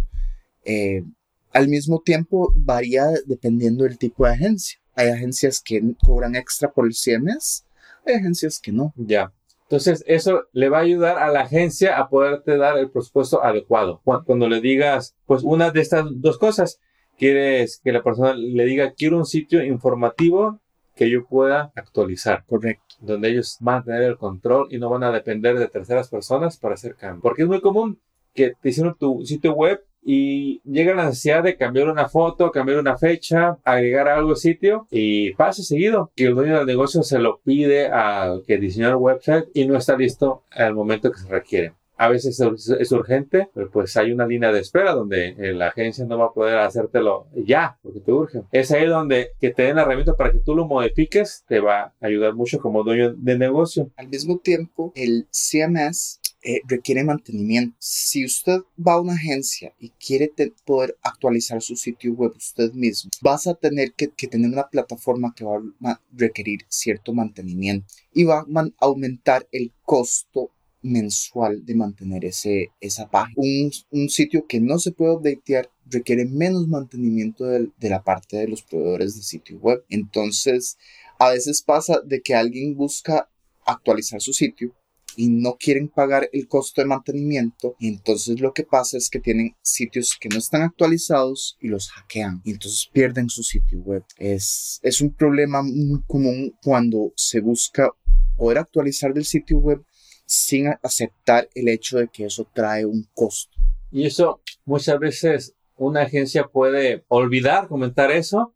Eh, 0.65 1.05
al 1.53 1.69
mismo 1.69 2.01
tiempo 2.01 2.53
varía 2.57 3.07
dependiendo 3.27 3.85
del 3.85 3.97
tipo 3.97 4.27
de 4.27 4.33
agencia. 4.33 4.81
Hay 4.97 5.09
agencias 5.09 5.61
que 5.61 5.81
cobran 6.05 6.35
extra 6.35 6.73
por 6.73 6.85
el 6.85 6.95
CMS, 6.95 7.65
hay 8.05 8.15
agencias 8.15 8.59
que 8.59 8.73
no. 8.73 8.93
Ya. 8.97 9.33
Entonces, 9.73 10.05
eso 10.07 10.49
le 10.53 10.69
va 10.69 10.81
a 10.81 10.83
ayudar 10.83 11.19
a 11.19 11.29
la 11.29 11.41
agencia 11.41 11.99
a 11.99 12.11
poderte 12.11 12.59
dar 12.59 12.77
el 12.77 12.91
presupuesto 12.91 13.43
adecuado. 13.43 14.03
Cuando 14.05 14.47
le 14.47 14.61
digas, 14.61 15.17
pues 15.25 15.43
una 15.43 15.71
de 15.71 15.81
estas 15.81 16.05
dos 16.11 16.37
cosas, 16.37 16.79
quieres 17.17 17.81
que 17.83 17.91
la 17.91 18.03
persona 18.03 18.35
le 18.35 18.67
diga, 18.67 18.93
quiero 18.93 19.17
un 19.17 19.25
sitio 19.25 19.65
informativo 19.65 20.61
que 20.95 21.09
yo 21.09 21.25
pueda 21.25 21.73
actualizar. 21.75 22.45
Correcto. 22.45 22.97
Donde 23.01 23.31
ellos 23.31 23.57
van 23.61 23.77
a 23.77 23.85
tener 23.85 24.03
el 24.03 24.19
control 24.19 24.69
y 24.71 24.77
no 24.77 24.91
van 24.91 25.05
a 25.05 25.11
depender 25.11 25.59
de 25.59 25.69
terceras 25.69 26.11
personas 26.11 26.59
para 26.59 26.75
hacer 26.75 26.95
cambios. 26.95 27.23
Porque 27.23 27.41
es 27.41 27.49
muy 27.49 27.63
común 27.63 27.99
que 28.35 28.53
te 28.61 28.69
hicieron 28.69 28.95
tu 28.99 29.25
sitio 29.25 29.55
web 29.55 29.83
y 30.03 30.61
llega 30.65 30.95
la 30.95 31.07
necesidad 31.07 31.43
de 31.43 31.57
cambiar 31.57 31.89
una 31.89 32.09
foto, 32.09 32.51
cambiar 32.51 32.79
una 32.79 32.99
fecha, 32.99 33.59
agregar 33.65 34.09
algo 34.09 34.31
al 34.31 34.37
sitio 34.37 34.87
y 34.91 35.33
pasa 35.35 35.63
seguido 35.63 36.11
que 36.17 36.27
el 36.27 36.35
dueño 36.35 36.59
del 36.59 36.67
negocio 36.67 37.03
se 37.03 37.19
lo 37.19 37.41
pide 37.45 37.89
al 37.89 38.43
que 38.47 38.59
diseñó 38.59 38.89
el 38.89 38.97
website 38.97 39.47
y 39.55 39.67
no 39.67 39.77
está 39.77 39.97
listo 39.97 40.45
al 40.51 40.75
momento 40.75 41.11
que 41.11 41.21
se 41.21 41.29
requiere. 41.29 41.75
A 41.99 42.09
veces 42.09 42.41
es 42.41 42.91
urgente, 42.91 43.49
pero 43.55 43.71
pues 43.71 43.97
hay 43.97 44.11
una 44.11 44.27
línea 44.27 44.51
de 44.51 44.59
espera 44.59 44.93
donde 44.93 45.37
la 45.55 45.69
agencia 45.69 46.05
no 46.05 46.19
va 46.19 46.27
a 46.27 46.33
poder 46.33 46.59
hacértelo 46.59 47.29
ya, 47.33 47.79
porque 47.81 48.01
te 48.01 48.11
urge. 48.11 48.43
Es 48.51 48.73
ahí 48.73 48.87
donde 48.87 49.31
que 49.39 49.53
te 49.53 49.65
den 49.65 49.77
la 49.77 49.83
herramienta 49.83 50.17
para 50.17 50.33
que 50.33 50.41
tú 50.41 50.57
lo 50.57 50.67
modifiques, 50.67 51.45
te 51.47 51.61
va 51.61 51.81
a 51.81 51.93
ayudar 52.01 52.35
mucho 52.35 52.59
como 52.59 52.83
dueño 52.83 53.15
de 53.15 53.39
negocio. 53.39 53.93
Al 53.95 54.09
mismo 54.09 54.39
tiempo, 54.39 54.93
el 54.97 55.29
CMS 55.31 56.19
eh, 56.45 56.61
requiere 56.67 57.05
mantenimiento. 57.05 57.77
Si 57.79 58.25
usted 58.25 58.63
va 58.77 58.95
a 58.95 59.01
una 59.01 59.15
agencia 59.15 59.73
y 59.79 59.91
quiere 59.91 60.33
poder 60.65 60.97
actualizar 61.03 61.63
su 61.63 61.77
sitio 61.77 62.13
web 62.15 62.33
usted 62.37 62.73
mismo, 62.73 63.11
vas 63.21 63.47
a 63.47 63.55
tener 63.55 63.93
que, 63.93 64.09
tener 64.09 64.51
una 64.51 64.69
plataforma 64.69 65.33
que 65.37 65.45
va 65.45 65.63
a 65.85 66.01
requerir 66.13 66.61
cierto 66.69 67.13
mantenimiento 67.13 67.87
y 68.13 68.25
va 68.25 68.41
a 68.41 68.71
aumentar 68.81 69.47
el 69.53 69.73
costo 69.85 70.51
mensual 70.83 71.65
de 71.65 71.77
mantener 71.77 72.25
ese, 72.25 72.73
esa 72.81 73.09
página. 73.09 73.37
Un, 73.37 73.71
un, 73.93 74.09
sitio 74.09 74.45
que 74.49 74.59
no 74.59 74.81
se 74.81 74.91
puede 74.91 75.15
updatear 75.15 75.71
requiere 75.87 76.25
menos 76.25 76.67
mantenimiento 76.67 77.45
de, 77.45 77.71
de 77.79 77.89
la 77.89 78.03
parte 78.03 78.39
de 78.39 78.49
los 78.49 78.63
proveedores 78.63 79.15
de 79.15 79.23
sitio 79.23 79.59
web. 79.59 79.85
Entonces, 79.89 80.77
a 81.21 81.31
veces 81.31 81.63
pasa 81.63 82.01
de 82.05 82.21
que 82.21 82.35
alguien 82.35 82.75
busca 82.75 83.29
actualizar 83.65 84.21
su 84.21 84.33
sitio 84.33 84.75
y 85.17 85.29
no 85.29 85.57
quieren 85.59 85.89
pagar 85.89 86.29
el 86.33 86.49
costo 86.49 86.81
de 86.81 86.87
mantenimiento. 86.87 87.77
Y 87.79 87.89
entonces 87.89 88.41
lo 88.41 88.53
que 88.53 88.65
pasa 88.65 88.97
es 88.97 89.11
que 89.11 89.21
tienen 89.21 89.55
sitios 89.63 90.17
que 90.21 90.29
no 90.29 90.39
están 90.39 90.63
actualizados 90.63 91.57
y 91.61 91.69
los 91.69 91.91
hackean. 91.91 92.41
Y 92.45 92.53
entonces 92.53 92.89
pierden 92.93 93.29
su 93.29 93.43
sitio 93.43 93.81
web. 93.81 94.05
Es, 94.19 94.81
es 94.83 95.01
un 95.01 95.13
problema 95.13 95.63
muy 95.63 96.03
común 96.07 96.55
cuando 96.63 97.13
se 97.17 97.41
busca 97.41 97.91
poder 98.37 98.59
actualizar 98.59 99.13
del 99.13 99.25
sitio 99.25 99.59
web 99.59 99.83
sin 100.25 100.69
aceptar 100.83 101.49
el 101.55 101.69
hecho 101.69 101.99
de 101.99 102.09
que 102.09 102.25
eso 102.25 102.49
trae 102.55 102.87
un 102.87 103.07
costo. 103.15 103.57
Y 103.91 104.07
eso 104.07 104.41
muchas 104.65 104.99
veces 104.99 105.55
una 105.77 106.03
agencia 106.03 106.47
puede 106.47 107.05
olvidar 107.09 107.69
comentar 107.69 108.11
eso 108.11 108.55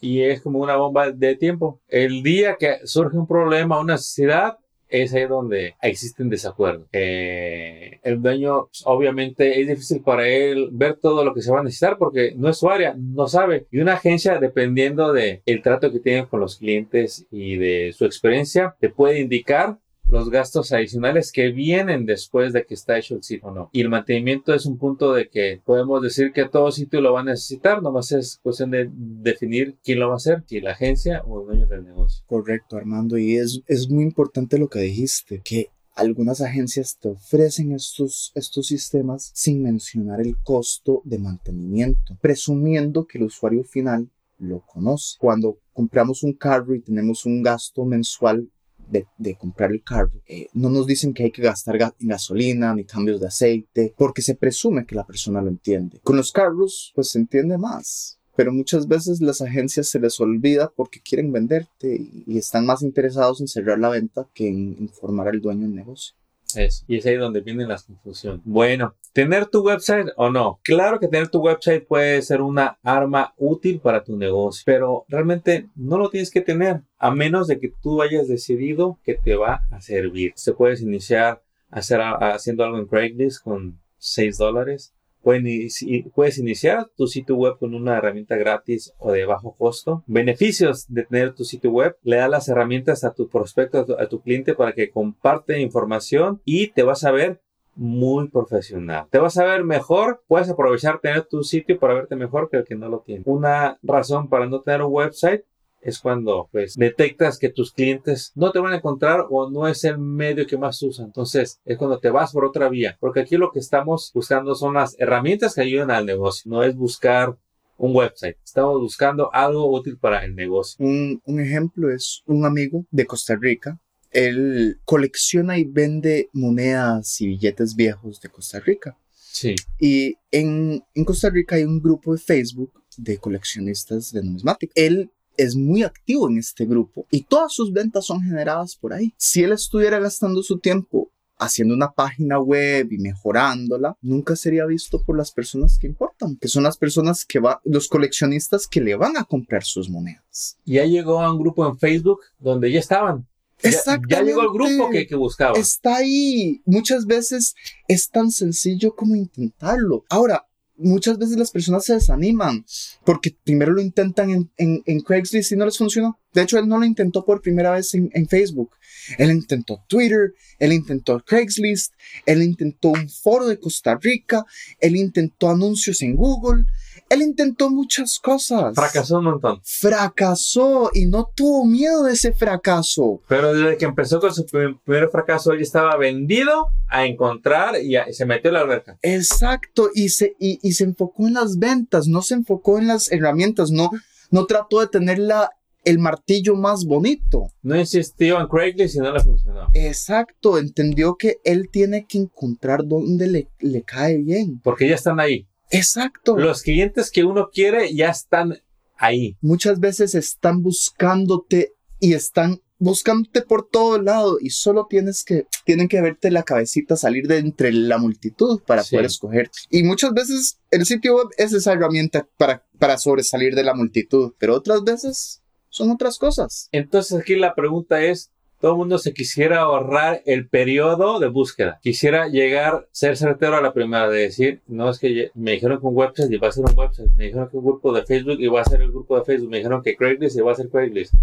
y 0.00 0.22
es 0.22 0.40
como 0.40 0.60
una 0.60 0.76
bomba 0.76 1.10
de 1.10 1.36
tiempo. 1.36 1.80
El 1.88 2.22
día 2.22 2.56
que 2.58 2.78
surge 2.84 3.16
un 3.16 3.26
problema, 3.26 3.78
una 3.78 3.94
necesidad, 3.94 4.58
es 4.90 5.14
ahí 5.14 5.26
donde 5.26 5.74
existen 5.82 6.28
desacuerdos. 6.28 6.88
Eh, 6.92 8.00
el 8.02 8.20
dueño, 8.20 8.66
pues, 8.66 8.82
obviamente, 8.84 9.60
es 9.60 9.68
difícil 9.68 10.02
para 10.02 10.28
él 10.28 10.68
ver 10.72 10.96
todo 10.96 11.24
lo 11.24 11.34
que 11.34 11.42
se 11.42 11.52
va 11.52 11.60
a 11.60 11.62
necesitar 11.62 11.98
porque 11.98 12.34
no 12.36 12.48
es 12.48 12.58
su 12.58 12.68
área, 12.68 12.94
no 12.96 13.26
sabe. 13.28 13.66
Y 13.70 13.78
una 13.80 13.94
agencia, 13.94 14.38
dependiendo 14.38 15.12
del 15.12 15.42
el 15.46 15.62
trato 15.62 15.90
que 15.92 16.00
tiene 16.00 16.26
con 16.26 16.40
los 16.40 16.58
clientes 16.58 17.26
y 17.30 17.56
de 17.56 17.92
su 17.92 18.04
experiencia, 18.04 18.76
te 18.80 18.90
puede 18.90 19.20
indicar 19.20 19.78
los 20.10 20.30
gastos 20.30 20.72
adicionales 20.72 21.32
que 21.32 21.50
vienen 21.50 22.06
después 22.06 22.52
de 22.52 22.64
que 22.64 22.74
está 22.74 22.98
hecho 22.98 23.14
el 23.14 23.22
sitio 23.22 23.48
o 23.48 23.54
no. 23.54 23.70
Y 23.72 23.80
el 23.80 23.88
mantenimiento 23.88 24.54
es 24.54 24.66
un 24.66 24.78
punto 24.78 25.12
de 25.12 25.28
que 25.28 25.60
podemos 25.64 26.02
decir 26.02 26.32
que 26.32 26.48
todo 26.48 26.70
sitio 26.72 27.00
lo 27.00 27.12
va 27.12 27.20
a 27.20 27.24
necesitar, 27.24 27.82
nomás 27.82 28.12
es 28.12 28.40
cuestión 28.42 28.70
de 28.70 28.90
definir 28.92 29.76
quién 29.82 30.00
lo 30.00 30.08
va 30.08 30.14
a 30.14 30.16
hacer, 30.16 30.42
si 30.46 30.60
la 30.60 30.72
agencia 30.72 31.22
o 31.26 31.40
el 31.40 31.46
dueño 31.46 31.66
del 31.66 31.84
negocio. 31.84 32.24
Correcto, 32.26 32.76
Armando, 32.76 33.16
y 33.18 33.36
es, 33.36 33.62
es 33.66 33.88
muy 33.88 34.04
importante 34.04 34.58
lo 34.58 34.68
que 34.68 34.80
dijiste, 34.80 35.40
que 35.44 35.68
algunas 35.94 36.40
agencias 36.40 36.98
te 36.98 37.08
ofrecen 37.08 37.72
estos, 37.72 38.32
estos 38.34 38.66
sistemas 38.68 39.30
sin 39.34 39.62
mencionar 39.62 40.20
el 40.20 40.36
costo 40.42 41.02
de 41.04 41.18
mantenimiento, 41.18 42.16
presumiendo 42.20 43.06
que 43.06 43.18
el 43.18 43.24
usuario 43.24 43.64
final 43.64 44.08
lo 44.38 44.60
conoce. 44.60 45.16
Cuando 45.18 45.58
compramos 45.72 46.22
un 46.22 46.32
carro 46.32 46.74
y 46.74 46.80
tenemos 46.80 47.26
un 47.26 47.42
gasto 47.42 47.84
mensual 47.84 48.48
de, 48.90 49.34
comprar 49.36 49.72
el 49.72 49.82
carro, 49.82 50.12
eh, 50.26 50.48
no 50.52 50.68
nos 50.68 50.86
dicen 50.86 51.14
que 51.14 51.24
hay 51.24 51.30
que 51.30 51.42
gastar 51.42 51.78
gasolina 51.98 52.74
ni 52.74 52.84
cambios 52.84 53.20
de 53.20 53.28
aceite, 53.28 53.94
porque 53.96 54.22
se 54.22 54.34
presume 54.34 54.86
que 54.86 54.94
la 54.94 55.06
persona 55.06 55.40
lo 55.40 55.48
entiende. 55.48 56.00
Con 56.02 56.16
los 56.16 56.32
carros, 56.32 56.92
pues 56.94 57.10
se 57.10 57.18
entiende 57.18 57.58
más. 57.58 58.16
pero 58.36 58.52
muchas 58.52 58.88
veces 58.88 59.20
las 59.20 59.42
agencias 59.42 59.88
se 59.88 60.00
les 60.00 60.18
olvida 60.18 60.72
porque 60.74 61.02
quieren 61.02 61.30
venderte 61.30 62.00
y 62.26 62.38
están 62.38 62.64
más 62.64 62.80
interesados 62.80 63.40
en 63.42 63.48
cerrar 63.48 63.78
la 63.78 63.90
venta 63.90 64.28
que 64.32 64.48
en 64.48 64.76
informar 64.78 65.28
al 65.28 65.42
dueño 65.42 65.66
del 65.66 65.74
negocio. 65.74 66.14
Eso. 66.54 66.84
Y 66.88 66.96
es 66.96 67.06
ahí 67.06 67.16
donde 67.16 67.40
vienen 67.40 67.68
las 67.68 67.84
confusiones. 67.84 68.40
Bueno, 68.44 68.94
¿tener 69.12 69.46
tu 69.46 69.62
website 69.62 70.08
o 70.16 70.30
no? 70.30 70.60
Claro 70.62 70.98
que 70.98 71.08
tener 71.08 71.28
tu 71.28 71.40
website 71.40 71.86
puede 71.86 72.22
ser 72.22 72.42
una 72.42 72.78
arma 72.82 73.34
útil 73.36 73.80
para 73.80 74.04
tu 74.04 74.16
negocio, 74.16 74.62
pero 74.66 75.04
realmente 75.08 75.68
no 75.74 75.98
lo 75.98 76.10
tienes 76.10 76.30
que 76.30 76.40
tener 76.40 76.82
a 76.98 77.10
menos 77.10 77.46
de 77.46 77.58
que 77.58 77.72
tú 77.82 78.02
hayas 78.02 78.28
decidido 78.28 78.98
que 79.04 79.14
te 79.14 79.36
va 79.36 79.62
a 79.70 79.80
servir. 79.80 80.32
Se 80.36 80.52
puedes 80.52 80.82
iniciar 80.82 81.42
hacer, 81.70 82.00
haciendo 82.00 82.64
algo 82.64 82.78
en 82.78 82.86
Craigslist 82.86 83.42
con 83.42 83.80
6 83.98 84.38
dólares 84.38 84.94
Puedes 85.22 86.38
iniciar 86.38 86.88
tu 86.96 87.06
sitio 87.06 87.36
web 87.36 87.58
con 87.58 87.74
una 87.74 87.98
herramienta 87.98 88.36
gratis 88.36 88.94
o 88.98 89.12
de 89.12 89.26
bajo 89.26 89.54
costo. 89.54 90.02
Beneficios 90.06 90.86
de 90.88 91.04
tener 91.04 91.34
tu 91.34 91.44
sitio 91.44 91.70
web. 91.70 91.96
Le 92.02 92.16
da 92.16 92.28
las 92.28 92.48
herramientas 92.48 93.04
a 93.04 93.12
tu 93.12 93.28
prospecto, 93.28 93.86
a 93.98 94.08
tu, 94.08 94.20
cliente 94.22 94.54
para 94.54 94.72
que 94.72 94.90
comparte 94.90 95.60
información 95.60 96.40
y 96.44 96.68
te 96.68 96.82
vas 96.82 97.04
a 97.04 97.10
ver 97.10 97.40
muy 97.74 98.28
profesional. 98.28 99.06
Te 99.10 99.18
vas 99.18 99.38
a 99.38 99.44
ver 99.44 99.64
mejor, 99.64 100.22
puedes 100.26 100.48
aprovechar 100.48 101.00
tener 101.00 101.24
tu 101.24 101.42
sitio 101.42 101.78
para 101.78 101.94
verte 101.94 102.16
mejor 102.16 102.50
que 102.50 102.58
el 102.58 102.64
que 102.64 102.74
no 102.74 102.88
lo 102.88 103.00
tiene. 103.00 103.22
Una 103.26 103.78
razón 103.82 104.28
para 104.28 104.46
no 104.46 104.60
tener 104.60 104.82
un 104.82 104.92
website 104.92 105.44
es 105.80 105.98
cuando 105.98 106.48
pues 106.52 106.74
detectas 106.76 107.38
que 107.38 107.48
tus 107.48 107.72
clientes 107.72 108.32
no 108.34 108.52
te 108.52 108.58
van 108.58 108.72
a 108.72 108.76
encontrar 108.76 109.26
o 109.30 109.50
no 109.50 109.66
es 109.66 109.84
el 109.84 109.98
medio 109.98 110.46
que 110.46 110.58
más 110.58 110.82
usan. 110.82 111.06
Entonces 111.06 111.60
es 111.64 111.78
cuando 111.78 111.98
te 111.98 112.10
vas 112.10 112.32
por 112.32 112.44
otra 112.44 112.68
vía, 112.68 112.96
porque 113.00 113.20
aquí 113.20 113.36
lo 113.36 113.50
que 113.50 113.60
estamos 113.60 114.10
buscando 114.14 114.54
son 114.54 114.74
las 114.74 114.98
herramientas 114.98 115.54
que 115.54 115.62
ayudan 115.62 115.90
al 115.90 116.06
negocio, 116.06 116.50
no 116.50 116.62
es 116.62 116.76
buscar 116.76 117.36
un 117.78 117.96
website. 117.96 118.36
Estamos 118.44 118.78
buscando 118.78 119.32
algo 119.32 119.70
útil 119.72 119.96
para 119.98 120.22
el 120.24 120.34
negocio. 120.34 120.84
Un, 120.84 121.22
un 121.24 121.40
ejemplo 121.40 121.90
es 121.90 122.22
un 122.26 122.44
amigo 122.44 122.84
de 122.90 123.06
Costa 123.06 123.36
Rica. 123.40 123.78
Él 124.10 124.80
colecciona 124.84 125.58
y 125.58 125.64
vende 125.64 126.28
monedas 126.32 127.20
y 127.20 127.28
billetes 127.28 127.74
viejos 127.76 128.20
de 128.20 128.28
Costa 128.28 128.60
Rica. 128.60 128.98
Sí. 129.14 129.54
Y 129.78 130.16
en, 130.30 130.82
en 130.94 131.04
Costa 131.04 131.30
Rica 131.30 131.56
hay 131.56 131.64
un 131.64 131.80
grupo 131.80 132.12
de 132.12 132.20
Facebook 132.20 132.72
de 132.96 133.18
coleccionistas 133.18 134.12
de 134.12 134.22
numismática. 134.22 134.72
Él 134.74 135.10
es 135.36 135.56
muy 135.56 135.82
activo 135.82 136.28
en 136.28 136.38
este 136.38 136.66
grupo 136.66 137.06
y 137.10 137.22
todas 137.22 137.54
sus 137.54 137.72
ventas 137.72 138.06
son 138.06 138.22
generadas 138.22 138.76
por 138.76 138.92
ahí. 138.92 139.14
Si 139.16 139.42
él 139.42 139.52
estuviera 139.52 139.98
gastando 139.98 140.42
su 140.42 140.58
tiempo 140.58 141.10
haciendo 141.40 141.74
una 141.74 141.92
página 141.92 142.38
web 142.38 142.92
y 142.92 142.98
mejorándola, 142.98 143.96
nunca 144.02 144.36
sería 144.36 144.66
visto 144.66 145.02
por 145.02 145.16
las 145.16 145.32
personas 145.32 145.78
que 145.78 145.86
importan, 145.86 146.36
que 146.36 146.48
son 146.48 146.64
las 146.64 146.76
personas 146.76 147.24
que 147.24 147.40
va, 147.40 147.60
los 147.64 147.88
coleccionistas 147.88 148.66
que 148.66 148.82
le 148.82 148.94
van 148.94 149.16
a 149.16 149.24
comprar 149.24 149.64
sus 149.64 149.88
monedas. 149.88 150.58
Ya 150.66 150.84
llegó 150.84 151.22
a 151.22 151.32
un 151.32 151.40
grupo 151.40 151.66
en 151.66 151.78
Facebook 151.78 152.20
donde 152.38 152.70
ya 152.70 152.80
estaban. 152.80 153.26
Ya, 153.62 154.00
ya 154.08 154.22
llegó 154.22 154.42
el 154.42 154.50
grupo 154.52 154.90
que, 154.90 155.06
que 155.06 155.16
buscaba. 155.16 155.58
Está 155.58 155.96
ahí. 155.96 156.62
Muchas 156.64 157.06
veces 157.06 157.54
es 157.88 158.10
tan 158.10 158.30
sencillo 158.30 158.94
como 158.94 159.16
intentarlo. 159.16 160.04
Ahora, 160.08 160.46
muchas 160.80 161.18
veces 161.18 161.36
las 161.36 161.50
personas 161.50 161.84
se 161.84 161.94
desaniman 161.94 162.64
porque 163.04 163.36
primero 163.44 163.72
lo 163.72 163.82
intentan 163.82 164.30
en, 164.30 164.50
en, 164.56 164.82
en, 164.86 165.00
Craigslist 165.00 165.52
y 165.52 165.56
no 165.56 165.66
les 165.66 165.78
funcionó. 165.78 166.18
De 166.32 166.42
hecho, 166.42 166.58
él 166.58 166.68
no 166.68 166.78
lo 166.78 166.84
intentó 166.84 167.24
por 167.24 167.42
primera 167.42 167.72
vez 167.72 167.94
en, 167.94 168.10
en, 168.14 168.26
Facebook. 168.26 168.70
Él 169.18 169.30
intentó 169.30 169.84
Twitter, 169.88 170.34
él 170.58 170.72
intentó 170.72 171.20
Craigslist, 171.20 171.92
él 172.26 172.42
intentó 172.42 172.90
un 172.90 173.08
foro 173.08 173.46
de 173.46 173.58
Costa 173.58 173.98
Rica, 174.00 174.44
él 174.78 174.96
intentó 174.96 175.50
anuncios 175.50 176.02
en 176.02 176.16
Google, 176.16 176.64
él 177.10 177.22
intentó 177.22 177.70
muchas 177.70 178.20
cosas. 178.20 178.74
Fracasó 178.74 179.18
un 179.18 179.24
montón. 179.24 179.60
Fracasó 179.64 180.90
y 180.94 181.06
no 181.06 181.28
tuvo 181.34 181.66
miedo 181.66 182.04
de 182.04 182.12
ese 182.12 182.32
fracaso. 182.32 183.20
Pero 183.28 183.52
desde 183.52 183.76
que 183.76 183.84
empezó 183.84 184.20
con 184.20 184.32
su 184.32 184.46
primer 184.46 185.10
fracaso, 185.10 185.52
él 185.52 185.60
estaba 185.60 185.96
vendido 185.96 186.68
a 186.88 187.04
encontrar 187.04 187.74
y, 187.82 187.96
se 188.12 188.24
metió 188.26 188.50
en 188.50 188.54
la 188.54 188.60
alberca. 188.60 188.96
Exacto, 189.02 189.90
y 189.92 190.10
se, 190.10 190.36
y, 190.38 190.60
y, 190.62 190.72
se 190.72 190.84
enfocó 190.84 191.26
en 191.26 191.34
las 191.34 191.58
ventas, 191.58 192.06
no 192.06 192.22
se 192.22 192.34
enfocó 192.34 192.78
en 192.78 192.86
las 192.86 193.10
herramientas, 193.10 193.72
no, 193.72 193.90
no 194.30 194.46
trató 194.46 194.80
de 194.80 194.86
tener 194.86 195.18
la, 195.18 195.50
el 195.84 195.98
martillo 195.98 196.54
más 196.54 196.84
bonito. 196.84 197.48
No 197.62 197.76
insistió 197.76 198.40
en 198.40 198.46
Craigslist 198.46 198.96
y 198.96 198.98
no 198.98 199.12
le 199.12 199.20
funcionó. 199.20 199.66
Exacto, 199.74 200.58
entendió 200.58 201.16
que 201.16 201.38
él 201.44 201.68
tiene 201.72 202.06
que 202.06 202.18
encontrar 202.18 202.84
dónde 202.84 203.26
le, 203.26 203.48
le 203.58 203.82
cae 203.82 204.18
bien. 204.18 204.60
Porque 204.62 204.88
ya 204.88 204.94
están 204.94 205.18
ahí. 205.18 205.48
Exacto. 205.70 206.36
Los 206.36 206.62
clientes 206.62 207.10
que 207.10 207.24
uno 207.24 207.50
quiere 207.52 207.94
ya 207.94 208.10
están 208.10 208.58
ahí. 208.96 209.36
Muchas 209.40 209.80
veces 209.80 210.14
están 210.14 210.62
buscándote 210.62 211.74
y 211.98 212.14
están 212.14 212.60
buscándote 212.78 213.42
por 213.42 213.68
todo 213.68 214.00
lado 214.00 214.38
y 214.40 214.50
solo 214.50 214.86
tienes 214.88 215.22
que, 215.22 215.46
tienen 215.64 215.86
que 215.86 216.00
verte 216.00 216.30
la 216.30 216.42
cabecita 216.42 216.96
salir 216.96 217.28
de 217.28 217.38
entre 217.38 217.72
la 217.72 217.98
multitud 217.98 218.60
para 218.66 218.82
poder 218.82 219.04
escoger. 219.04 219.50
Y 219.70 219.82
muchas 219.82 220.12
veces 220.12 220.58
el 220.70 220.86
sitio 220.86 221.16
web 221.16 221.28
es 221.36 221.52
esa 221.52 221.74
herramienta 221.74 222.26
para, 222.36 222.66
para 222.78 222.98
sobresalir 222.98 223.54
de 223.54 223.64
la 223.64 223.74
multitud, 223.74 224.32
pero 224.38 224.56
otras 224.56 224.82
veces 224.82 225.42
son 225.68 225.90
otras 225.90 226.18
cosas. 226.18 226.68
Entonces 226.72 227.18
aquí 227.20 227.36
la 227.36 227.54
pregunta 227.54 228.02
es, 228.02 228.32
todo 228.60 228.72
el 228.72 228.78
mundo 228.78 228.98
se 228.98 229.14
quisiera 229.14 229.60
ahorrar 229.60 230.22
el 230.26 230.48
periodo 230.48 231.18
de 231.18 231.28
búsqueda. 231.28 231.78
Quisiera 231.82 232.28
llegar, 232.28 232.86
ser 232.92 233.16
certero 233.16 233.56
a 233.56 233.62
la 233.62 233.72
primera, 233.72 234.08
de 234.08 234.20
decir, 234.20 234.60
no 234.66 234.90
es 234.90 234.98
que 234.98 235.30
me 235.34 235.52
dijeron 235.52 235.80
que 235.80 235.86
un 235.86 235.96
website 235.96 236.30
iba 236.30 236.48
a 236.48 236.52
ser 236.52 236.64
un 236.64 236.78
website, 236.78 237.10
me 237.16 237.24
dijeron 237.24 237.48
que 237.48 237.56
un 237.56 237.64
grupo 237.64 237.92
de 237.92 238.04
Facebook 238.04 238.36
iba 238.38 238.60
a 238.60 238.64
ser 238.64 238.82
el 238.82 238.90
grupo 238.90 239.18
de 239.18 239.24
Facebook, 239.24 239.50
me 239.50 239.56
dijeron 239.56 239.82
que 239.82 239.96
Craigslist 239.96 240.36
iba 240.36 240.52
a 240.52 240.54
ser 240.54 240.68
Craigslist. 240.68 241.14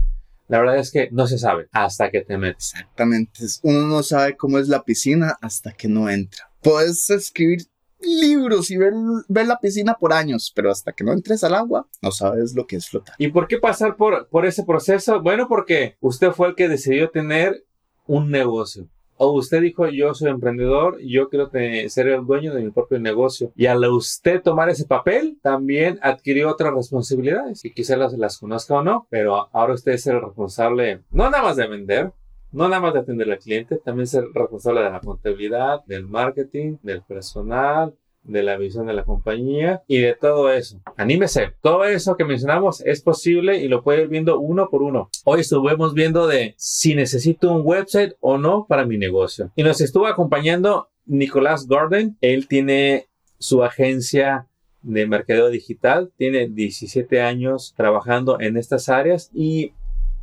La 0.47 0.59
verdad 0.59 0.77
es 0.77 0.91
que 0.91 1.09
no 1.11 1.27
se 1.27 1.37
sabe 1.37 1.67
hasta 1.73 2.09
que 2.09 2.21
te 2.21 2.37
metes. 2.37 2.73
Exactamente. 2.73 3.41
Uno 3.63 3.87
no 3.87 4.01
sabe 4.01 4.35
cómo 4.37 4.59
es 4.59 4.67
la 4.69 4.83
piscina 4.83 5.37
hasta 5.41 5.73
que 5.73 5.87
no 5.87 6.09
entra. 6.09 6.49
Puedes 6.63 7.09
escribir 7.09 7.67
libros 7.99 8.71
y 8.71 8.77
ver, 8.77 8.93
ver, 9.27 9.47
la 9.47 9.59
piscina 9.59 9.95
por 9.95 10.13
años, 10.13 10.51
pero 10.55 10.71
hasta 10.71 10.91
que 10.91 11.03
no 11.03 11.13
entres 11.13 11.43
al 11.43 11.55
agua, 11.55 11.87
no 12.01 12.11
sabes 12.11 12.55
lo 12.55 12.65
que 12.67 12.77
es 12.77 12.89
flotar. 12.89 13.15
¿Y 13.17 13.29
por 13.29 13.47
qué 13.47 13.57
pasar 13.57 13.95
por, 13.95 14.27
por 14.29 14.45
ese 14.45 14.63
proceso? 14.63 15.21
Bueno, 15.21 15.47
porque 15.47 15.97
usted 15.99 16.31
fue 16.31 16.47
el 16.47 16.55
que 16.55 16.69
decidió 16.69 17.09
tener 17.09 17.65
un 18.05 18.31
negocio. 18.31 18.87
O 19.19 19.31
usted 19.31 19.61
dijo, 19.61 19.87
yo 19.87 20.13
soy 20.13 20.29
emprendedor, 20.29 20.99
yo 21.01 21.27
quiero 21.29 21.49
ser 21.49 22.07
el 22.07 22.25
dueño 22.25 22.53
de 22.53 22.61
mi 22.61 22.69
propio 22.69 22.99
negocio. 22.99 23.51
Y 23.55 23.65
al 23.65 23.83
usted 23.85 24.43
tomar 24.43 24.69
ese 24.69 24.85
papel, 24.85 25.39
también 25.41 25.97
adquirió 26.03 26.51
otras 26.51 26.71
responsabilidades. 26.73 27.65
Y 27.65 27.73
quizás 27.73 27.97
las, 27.97 28.13
las 28.13 28.37
conozca 28.37 28.75
o 28.75 28.83
no, 28.83 29.07
pero 29.09 29.49
ahora 29.53 29.73
usted 29.73 29.93
es 29.93 30.05
el 30.05 30.21
responsable, 30.21 31.01
no 31.09 31.31
nada 31.31 31.43
más 31.43 31.55
de 31.55 31.67
vender, 31.67 32.11
no 32.51 32.67
nada 32.67 32.81
más 32.81 32.93
de 32.93 32.99
atender 32.99 33.31
al 33.31 33.39
cliente, 33.39 33.77
también 33.77 34.07
ser 34.07 34.25
responsable 34.33 34.81
de 34.81 34.89
la 34.89 34.99
contabilidad, 34.99 35.83
del 35.85 36.07
marketing, 36.07 36.77
del 36.81 37.01
personal, 37.03 37.93
de 38.27 38.43
la 38.43 38.57
visión 38.57 38.85
de 38.87 38.93
la 38.93 39.03
compañía 39.03 39.81
y 39.87 39.99
de 39.99 40.13
todo 40.13 40.51
eso. 40.51 40.79
Anímese. 40.97 41.53
Todo 41.61 41.85
eso 41.85 42.15
que 42.15 42.25
mencionamos 42.25 42.81
es 42.81 43.01
posible 43.01 43.57
y 43.57 43.67
lo 43.67 43.83
puede 43.83 44.03
ir 44.03 44.07
viendo 44.09 44.39
uno 44.39 44.69
por 44.69 44.83
uno. 44.83 45.09
Hoy 45.23 45.41
estuvimos 45.41 45.93
viendo 45.93 46.27
de 46.27 46.53
si 46.57 46.93
necesito 46.93 47.51
un 47.51 47.61
website 47.65 48.13
o 48.19 48.37
no 48.37 48.65
para 48.67 48.85
mi 48.85 48.97
negocio. 48.97 49.51
Y 49.55 49.63
nos 49.63 49.81
estuvo 49.81 50.07
acompañando 50.07 50.89
Nicolás 51.05 51.67
Gordon. 51.67 52.17
Él 52.21 52.47
tiene 52.47 53.07
su 53.39 53.63
agencia 53.63 54.47
de 54.81 55.07
mercadeo 55.07 55.49
digital. 55.49 56.11
Tiene 56.17 56.49
17 56.49 57.21
años 57.21 57.73
trabajando 57.77 58.39
en 58.39 58.57
estas 58.57 58.89
áreas. 58.89 59.31
Y 59.33 59.73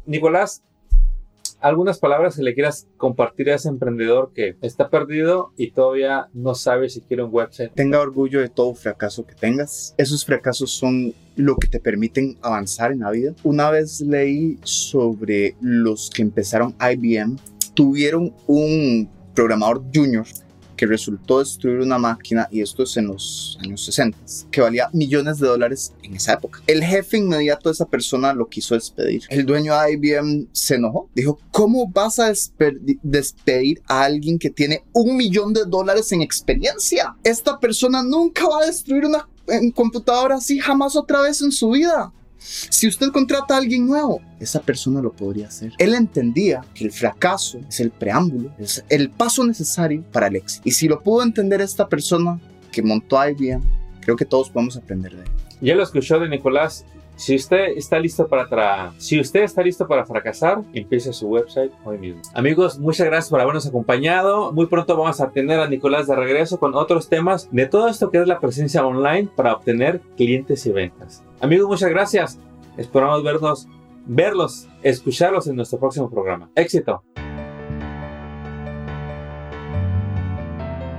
Nicolás, 0.06 0.62
algunas 1.60 1.98
palabras 1.98 2.36
que 2.36 2.42
le 2.42 2.54
quieras 2.54 2.88
compartir 2.96 3.50
a 3.50 3.54
ese 3.54 3.68
emprendedor 3.68 4.32
que 4.34 4.56
está 4.60 4.90
perdido 4.90 5.52
y 5.56 5.70
todavía 5.70 6.28
no 6.32 6.54
sabe 6.54 6.88
si 6.88 7.00
quiere 7.00 7.22
un 7.22 7.30
website. 7.32 7.72
Tenga 7.74 8.00
orgullo 8.00 8.40
de 8.40 8.48
todo 8.48 8.74
fracaso 8.74 9.26
que 9.26 9.34
tengas. 9.34 9.94
Esos 9.96 10.24
fracasos 10.24 10.70
son 10.70 11.14
lo 11.36 11.56
que 11.56 11.68
te 11.68 11.80
permiten 11.80 12.38
avanzar 12.42 12.92
en 12.92 13.00
la 13.00 13.10
vida. 13.10 13.34
Una 13.42 13.70
vez 13.70 14.00
leí 14.00 14.58
sobre 14.62 15.56
los 15.60 16.10
que 16.10 16.22
empezaron 16.22 16.74
IBM, 16.80 17.36
tuvieron 17.74 18.34
un 18.46 19.08
programador 19.34 19.82
junior 19.92 20.26
que 20.76 20.86
resultó 20.86 21.38
destruir 21.38 21.80
una 21.80 21.98
máquina, 21.98 22.48
y 22.50 22.60
esto 22.60 22.82
es 22.82 22.96
en 22.96 23.08
los 23.08 23.58
años 23.62 23.84
60, 23.84 24.18
que 24.50 24.60
valía 24.60 24.88
millones 24.92 25.38
de 25.38 25.48
dólares 25.48 25.92
en 26.02 26.16
esa 26.16 26.34
época. 26.34 26.60
El 26.66 26.82
jefe 26.82 27.18
inmediato 27.18 27.68
de 27.68 27.74
esa 27.74 27.86
persona 27.86 28.32
lo 28.32 28.48
quiso 28.48 28.74
despedir. 28.74 29.22
El 29.28 29.46
dueño 29.46 29.78
de 29.78 29.92
IBM 29.92 30.48
se 30.52 30.76
enojó. 30.76 31.08
Dijo, 31.14 31.38
¿cómo 31.50 31.88
vas 31.88 32.18
a 32.18 32.32
despedir 33.02 33.82
a 33.86 34.04
alguien 34.04 34.38
que 34.38 34.50
tiene 34.50 34.84
un 34.92 35.16
millón 35.16 35.52
de 35.52 35.64
dólares 35.64 36.12
en 36.12 36.22
experiencia? 36.22 37.16
Esta 37.22 37.58
persona 37.58 38.02
nunca 38.02 38.46
va 38.48 38.62
a 38.62 38.66
destruir 38.66 39.04
una 39.04 39.28
computadora 39.74 40.36
así 40.36 40.58
jamás 40.58 40.96
otra 40.96 41.20
vez 41.22 41.42
en 41.42 41.52
su 41.52 41.70
vida. 41.70 42.12
Si 42.38 42.86
usted 42.86 43.08
contrata 43.10 43.54
a 43.54 43.58
alguien 43.58 43.86
nuevo, 43.86 44.20
esa 44.38 44.60
persona 44.60 45.00
lo 45.00 45.12
podría 45.12 45.48
hacer. 45.48 45.72
Él 45.78 45.94
entendía 45.94 46.64
que 46.74 46.84
el 46.84 46.92
fracaso 46.92 47.58
es 47.68 47.80
el 47.80 47.90
preámbulo, 47.90 48.52
es 48.58 48.84
el 48.88 49.10
paso 49.10 49.44
necesario 49.44 50.02
para 50.12 50.26
el 50.26 50.36
éxito. 50.36 50.62
Y 50.64 50.72
si 50.72 50.88
lo 50.88 51.00
pudo 51.00 51.22
entender 51.22 51.60
esta 51.60 51.88
persona 51.88 52.38
que 52.70 52.82
montó 52.82 53.16
IBM, 53.26 53.62
creo 54.00 54.16
que 54.16 54.24
todos 54.24 54.50
podemos 54.50 54.76
aprender 54.76 55.14
de 55.14 55.22
él. 55.22 55.28
Ya 55.60 55.74
lo 55.74 55.82
escuchó 55.82 56.18
de 56.18 56.28
Nicolás. 56.28 56.84
Si 57.16 57.36
usted 57.36 57.76
está 57.76 57.98
listo 57.98 58.26
para 58.26 58.46
tra 58.48 58.92
si 58.98 59.20
usted 59.20 59.42
está 59.42 59.62
listo 59.62 59.86
para 59.86 60.04
fracasar, 60.04 60.62
empiece 60.72 61.12
su 61.12 61.28
website 61.28 61.72
hoy 61.84 61.98
mismo. 61.98 62.22
Amigos, 62.34 62.78
muchas 62.78 63.06
gracias 63.06 63.30
por 63.30 63.40
habernos 63.40 63.66
acompañado. 63.66 64.52
Muy 64.52 64.66
pronto 64.66 64.96
vamos 64.96 65.20
a 65.20 65.30
tener 65.30 65.60
a 65.60 65.68
Nicolás 65.68 66.06
de 66.06 66.16
regreso 66.16 66.58
con 66.58 66.74
otros 66.74 67.08
temas 67.08 67.48
de 67.52 67.66
todo 67.66 67.88
esto 67.88 68.10
que 68.10 68.18
es 68.18 68.26
la 68.26 68.40
presencia 68.40 68.84
online 68.84 69.28
para 69.34 69.52
obtener 69.52 70.00
clientes 70.16 70.66
y 70.66 70.72
ventas. 70.72 71.24
Amigos, 71.40 71.68
muchas 71.68 71.90
gracias. 71.90 72.38
Esperamos 72.76 73.22
vernos, 73.22 73.68
verlos, 74.06 74.68
escucharlos 74.82 75.46
en 75.46 75.56
nuestro 75.56 75.78
próximo 75.78 76.10
programa. 76.10 76.50
Éxito. 76.56 77.02